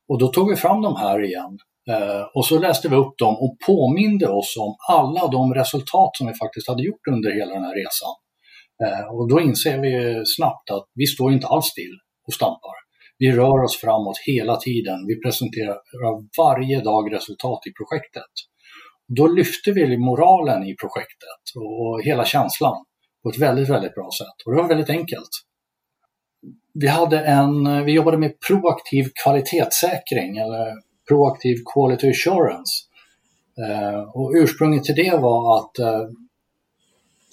[0.09, 1.59] Och då tog vi fram de här igen
[1.91, 6.27] eh, och så läste vi upp dem och påminde oss om alla de resultat som
[6.27, 8.15] vi faktiskt hade gjort under hela den här resan.
[8.85, 12.75] Eh, och då inser vi snabbt att vi står inte alls still och stampar.
[13.19, 15.07] Vi rör oss framåt hela tiden.
[15.07, 15.77] Vi presenterar
[16.39, 18.33] varje dag resultat i projektet.
[19.17, 22.85] Då lyfte vi moralen i projektet och hela känslan
[23.23, 24.47] på ett väldigt, väldigt bra sätt.
[24.47, 25.31] Och det var väldigt enkelt.
[26.75, 30.73] Vi, hade en, vi jobbade med proaktiv kvalitetssäkring eller
[31.09, 32.73] proaktiv quality assurance.
[33.59, 36.09] Eh, och ursprunget till det var att eh,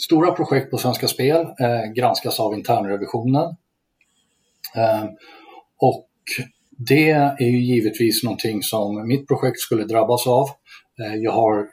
[0.04, 3.56] stora projekt på Svenska Spel eh, granskas av internrevisionen.
[4.76, 5.04] Eh,
[5.78, 6.08] och
[6.78, 10.48] det är ju givetvis någonting som mitt projekt skulle drabbas av.
[11.02, 11.68] Eh, jag har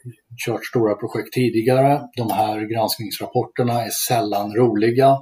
[0.47, 2.03] kört stora projekt tidigare.
[2.17, 5.17] De här granskningsrapporterna är sällan roliga.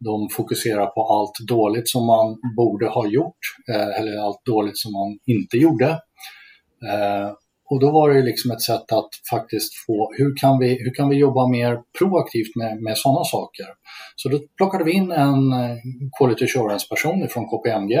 [0.00, 3.38] De fokuserar på allt dåligt som man borde ha gjort
[3.68, 5.88] eh, eller allt dåligt som man inte gjorde.
[6.92, 7.32] Eh,
[7.70, 11.08] och då var det liksom ett sätt att faktiskt få, hur kan vi, hur kan
[11.08, 13.66] vi jobba mer proaktivt med, med sådana saker?
[14.16, 15.76] Så då plockade vi in en eh,
[16.18, 17.98] Quality Assurance-person från KPMG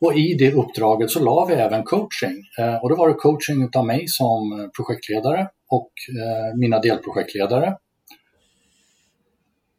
[0.00, 2.36] och i det uppdraget så la vi även coaching.
[2.58, 5.90] Eh, och då var det coaching utav mig som eh, projektledare och
[6.20, 7.76] eh, mina delprojektledare.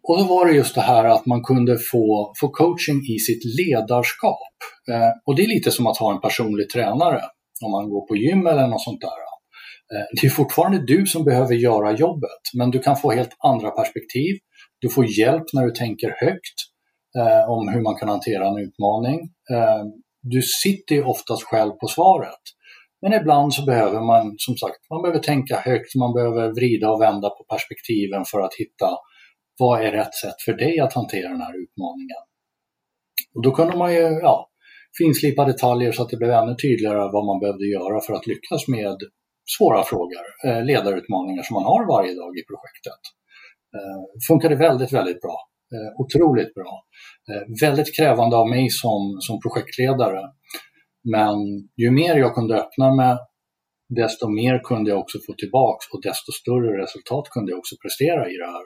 [0.03, 3.43] Och då var det just det här att man kunde få, få coaching i sitt
[3.59, 4.53] ledarskap.
[4.89, 7.21] Eh, och det är lite som att ha en personlig tränare
[7.63, 9.31] om man går på gym eller något sånt där.
[9.93, 13.71] Eh, det är fortfarande du som behöver göra jobbet, men du kan få helt andra
[13.71, 14.37] perspektiv.
[14.79, 16.57] Du får hjälp när du tänker högt
[17.17, 19.19] eh, om hur man kan hantera en utmaning.
[19.51, 19.83] Eh,
[20.21, 22.43] du sitter ju oftast själv på svaret.
[23.01, 27.01] Men ibland så behöver man, som sagt, man behöver tänka högt, man behöver vrida och
[27.01, 28.89] vända på perspektiven för att hitta
[29.59, 32.21] vad är rätt sätt för dig att hantera den här utmaningen.
[33.35, 34.50] Och då kunde man ju ja,
[34.97, 38.67] finslipa detaljer så att det blev ännu tydligare vad man behövde göra för att lyckas
[38.67, 38.97] med
[39.57, 43.01] svåra frågor, eh, ledarutmaningar som man har varje dag i projektet.
[44.13, 45.37] Det funkade väldigt, väldigt bra.
[45.73, 46.83] Eh, otroligt bra.
[47.61, 50.21] Väldigt krävande av mig som, som projektledare.
[51.13, 51.35] Men
[51.77, 53.17] ju mer jag kunde öppna med,
[53.89, 58.29] desto mer kunde jag också få tillbaks och desto större resultat kunde jag också prestera
[58.29, 58.65] i det här.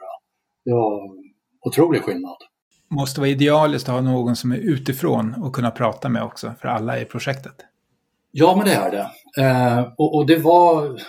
[0.65, 0.93] Det var
[1.67, 2.37] otrolig skillnad.
[2.89, 6.67] Måste vara idealiskt att ha någon som är utifrån och kunna prata med också för
[6.67, 7.55] alla i projektet.
[8.31, 9.09] Ja, men det är det.
[9.43, 10.99] Eh, och, och, det var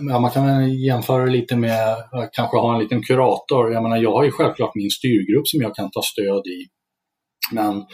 [0.00, 3.72] ja, man kan jämföra lite med eh, kanske ha en liten kurator.
[3.72, 6.66] Jag menar, jag har ju självklart min styrgrupp som jag kan ta stöd i.
[7.52, 7.84] Men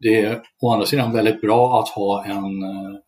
[0.00, 2.98] det är å andra sidan väldigt bra att ha en, eh,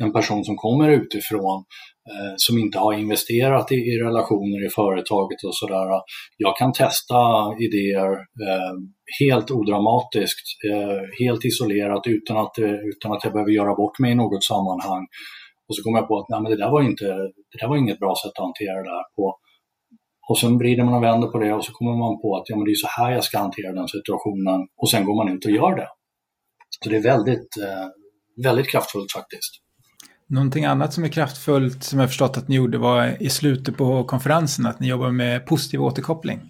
[0.00, 1.64] en person som kommer utifrån
[2.10, 5.88] Eh, som inte har investerat i, i, relationer i företaget och sådär.
[6.36, 7.20] Jag kan testa
[7.66, 8.12] idéer
[8.46, 8.74] eh,
[9.20, 14.12] helt odramatiskt, eh, helt isolerat utan att, eh, utan att jag behöver göra bort mig
[14.12, 15.06] i något sammanhang
[15.68, 17.06] Och så kommer jag på att nej, men det, där var inte,
[17.50, 19.24] det där var inget bra sätt att hantera det här på.
[20.28, 22.56] Och sen vrider man och vänder på det och så kommer man på att ja,
[22.56, 25.44] men det är så här jag ska hantera den situationen och sen går man ut
[25.44, 25.88] och gör det.
[26.80, 27.88] Så det är väldigt, eh,
[28.46, 29.63] väldigt kraftfullt faktiskt.
[30.28, 34.04] Någonting annat som är kraftfullt som jag förstått att ni gjorde var i slutet på
[34.04, 36.40] konferensen att ni jobbar med positiv återkoppling.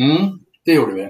[0.00, 1.06] Mm, det gjorde vi.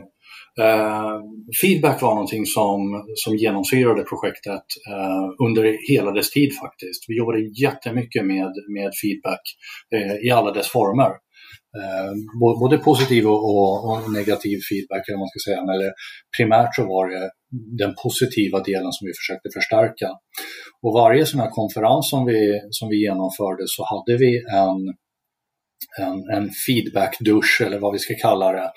[0.61, 1.21] Uh,
[1.63, 7.05] feedback var någonting som, som genomsyrade projektet uh, under hela dess tid faktiskt.
[7.09, 9.41] Vi jobbade jättemycket med, med feedback
[9.95, 11.11] uh, i alla dess former.
[11.79, 12.13] Eh,
[12.61, 13.43] både positiv och,
[13.91, 15.61] och, negativ feedback, eller man ska säga.
[15.75, 15.93] Eller
[16.37, 17.31] primärt så var det
[17.83, 20.09] den positiva delen som vi försökte förstärka.
[20.83, 24.33] Och varje sån här konferens som vi, som vi genomförde så hade vi
[24.65, 24.79] en,
[26.07, 28.71] en, en feedback-dusch eller vad vi ska kalla det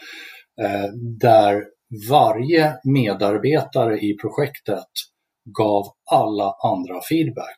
[0.61, 0.89] Eh,
[1.19, 1.63] där
[2.09, 4.91] varje medarbetare i projektet
[5.57, 7.57] gav alla andra feedback.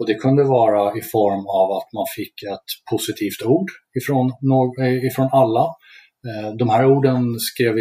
[0.00, 3.68] Och det kunde vara i form av att man fick ett positivt ord
[4.02, 4.26] ifrån,
[4.80, 5.64] eh, ifrån alla.
[6.28, 7.74] Eh, de här orden skrev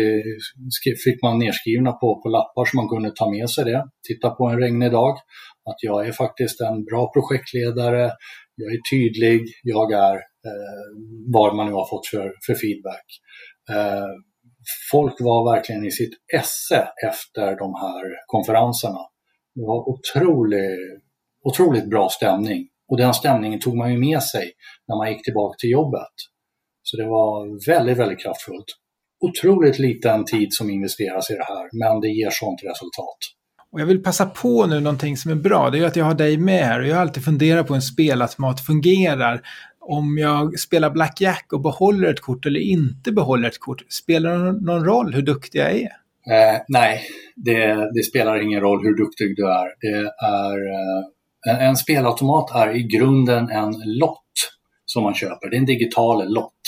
[0.78, 3.86] skrev, fick man nedskrivna på, på lappar så man kunde ta med sig det.
[4.07, 5.13] Titta på en regnig dag,
[5.70, 8.11] att jag är faktiskt en bra projektledare,
[8.55, 10.15] jag är tydlig, jag är
[10.47, 10.89] eh,
[11.34, 13.07] vad man nu har fått för, för feedback.
[13.72, 14.11] Eh,
[14.91, 19.03] folk var verkligen i sitt esse efter de här konferenserna.
[19.55, 21.03] Det var otroligt,
[21.50, 24.52] otroligt bra stämning och den stämningen tog man ju med sig
[24.88, 26.16] när man gick tillbaka till jobbet.
[26.84, 28.66] Så det var väldigt, väldigt kraftfullt.
[29.22, 33.18] Otroligt liten tid som investeras i det här, men det ger sånt resultat.
[33.72, 35.70] Och jag vill passa på nu någonting som är bra.
[35.70, 37.76] Det är att jag har dig med här och jag har alltid funderat på hur
[37.76, 39.41] en spelautomat fungerar
[39.80, 44.66] om jag spelar blackjack och behåller ett kort eller inte behåller ett kort, spelar det
[44.66, 45.89] någon roll hur duktig jag är?
[46.32, 47.02] Eh, nej,
[47.36, 49.68] det, det, spelar ingen roll hur duktig du är.
[49.82, 51.06] Det är eh,
[51.48, 54.34] en, spelautomat är i grunden en lott
[54.86, 55.50] som man köper.
[55.50, 56.62] Det är en digital lott.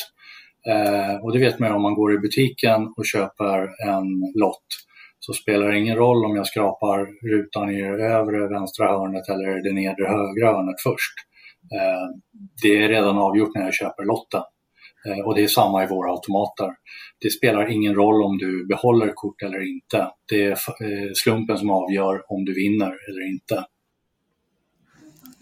[0.70, 3.58] Eh, och det vet man ju om man går i butiken och köper
[3.90, 4.68] en lott
[5.20, 9.64] så spelar det ingen roll om jag skrapar rutan i det övre vänstra hörnet eller
[9.64, 11.16] det nedre högra hörnet först.
[11.76, 12.08] Eh,
[12.62, 14.42] det är redan avgjort när jag köper lotten.
[15.06, 16.70] Eh, och det är samma i våra automater.
[17.20, 20.08] Det spelar ingen roll om du behåller kort eller inte.
[20.30, 23.66] Det är eh, slumpen som avgör om du vinner eller inte.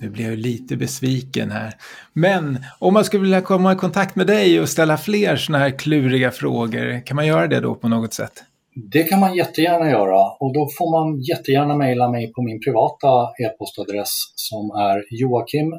[0.01, 1.73] Nu blir jag lite besviken här.
[2.13, 5.77] Men om man skulle vilja komma i kontakt med dig och ställa fler sådana här
[5.79, 8.43] kluriga frågor, kan man göra det då på något sätt?
[8.75, 13.07] Det kan man jättegärna göra och då får man jättegärna mejla mig på min privata
[13.43, 15.73] e-postadress som är joakim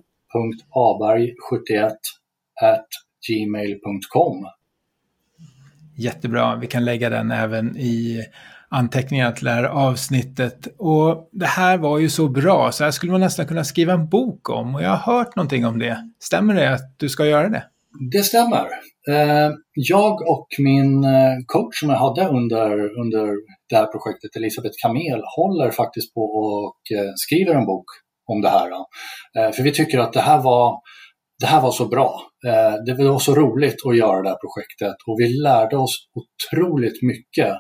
[0.75, 1.91] aberg71
[3.29, 4.47] gmail.com.
[5.97, 8.25] Jättebra, vi kan lägga den även i
[8.71, 10.69] anteckningarna till det här avsnittet.
[10.79, 14.09] Och det här var ju så bra så här skulle man nästan kunna skriva en
[14.09, 15.99] bok om och jag har hört någonting om det.
[16.21, 17.65] Stämmer det att du ska göra det?
[18.13, 18.67] Det stämmer.
[19.11, 23.27] Eh, jag och min eh, coach som jag hade under, under
[23.69, 27.87] det här projektet, Elisabeth Kamel, håller faktiskt på och eh, skriver en bok
[28.27, 28.71] om det här.
[29.53, 30.79] För vi tycker att det här var,
[31.41, 32.21] det här var så bra.
[32.87, 37.55] Det var så roligt att göra det här projektet och vi lärde oss otroligt mycket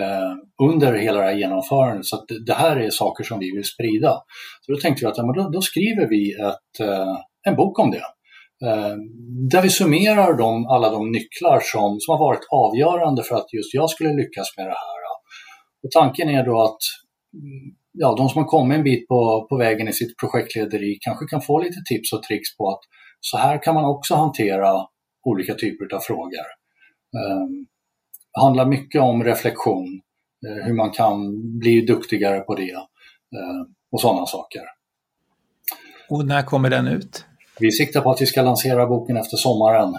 [0.00, 0.34] Eh,
[0.68, 2.06] under hela det här genomförandet.
[2.06, 4.12] Så det här är saker som vi vill sprida.
[4.60, 7.16] Så då tänkte vi att ja, då, då skriver vi ett, eh,
[7.48, 8.06] en bok om det.
[8.66, 8.96] Eh,
[9.50, 13.74] där vi summerar de, alla de nycklar som, som har varit avgörande för att just
[13.74, 15.04] jag skulle lyckas med det här.
[15.84, 16.82] Och tanken är då att
[17.34, 21.26] mm, ja, de som har kommit en bit på, på vägen i sitt projektlederi kanske
[21.26, 22.80] kan få lite tips och tricks på att
[23.20, 24.72] så här kan man också hantera
[25.24, 26.46] olika typer av frågor.
[27.20, 27.66] Um,
[28.40, 30.00] handlar mycket om reflektion,
[30.46, 31.18] uh, hur man kan
[31.58, 33.62] bli duktigare på det uh,
[33.92, 34.62] och sådana saker.
[36.08, 37.24] Och när kommer den ut?
[37.58, 39.94] Vi siktar på att vi ska lansera boken efter sommaren.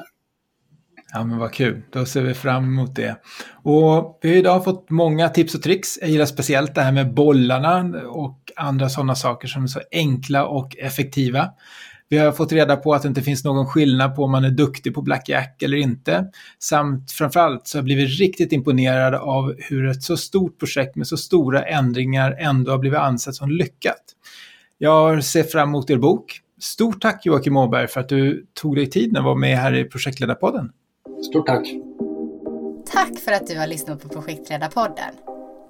[1.14, 3.16] Ja men vad kul, då ser vi fram emot det.
[3.64, 5.98] Och vi har idag fått många tips och tricks.
[6.02, 10.46] Jag gillar speciellt det här med bollarna och andra sådana saker som är så enkla
[10.46, 11.50] och effektiva.
[12.10, 14.52] Vi har fått reda på att det inte finns någon skillnad på om man är
[14.52, 16.26] duktig på blackjack eller inte.
[16.60, 21.08] Samt framförallt så har jag blivit riktigt imponerad av hur ett så stort projekt med
[21.08, 24.04] så stora ändringar ändå har blivit ansett som lyckat.
[24.78, 26.42] Jag ser fram emot er bok.
[26.60, 29.74] Stort tack Joakim Åberg för att du tog dig tid när du var med här
[29.74, 30.72] i Projektledarpodden.
[31.30, 31.68] Stort tack!
[32.94, 35.14] Tack för att du har lyssnat på Projektledarpodden.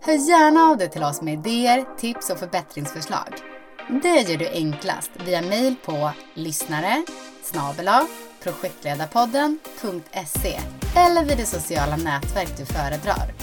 [0.01, 3.54] Hör gärna av dig till oss med idéer, tips och förbättringsförslag.
[3.87, 7.03] Det gör du enklast via mejl på lyssnare
[8.43, 10.59] projektledarpodden.se
[10.95, 13.33] eller vid det sociala nätverk du föredrar.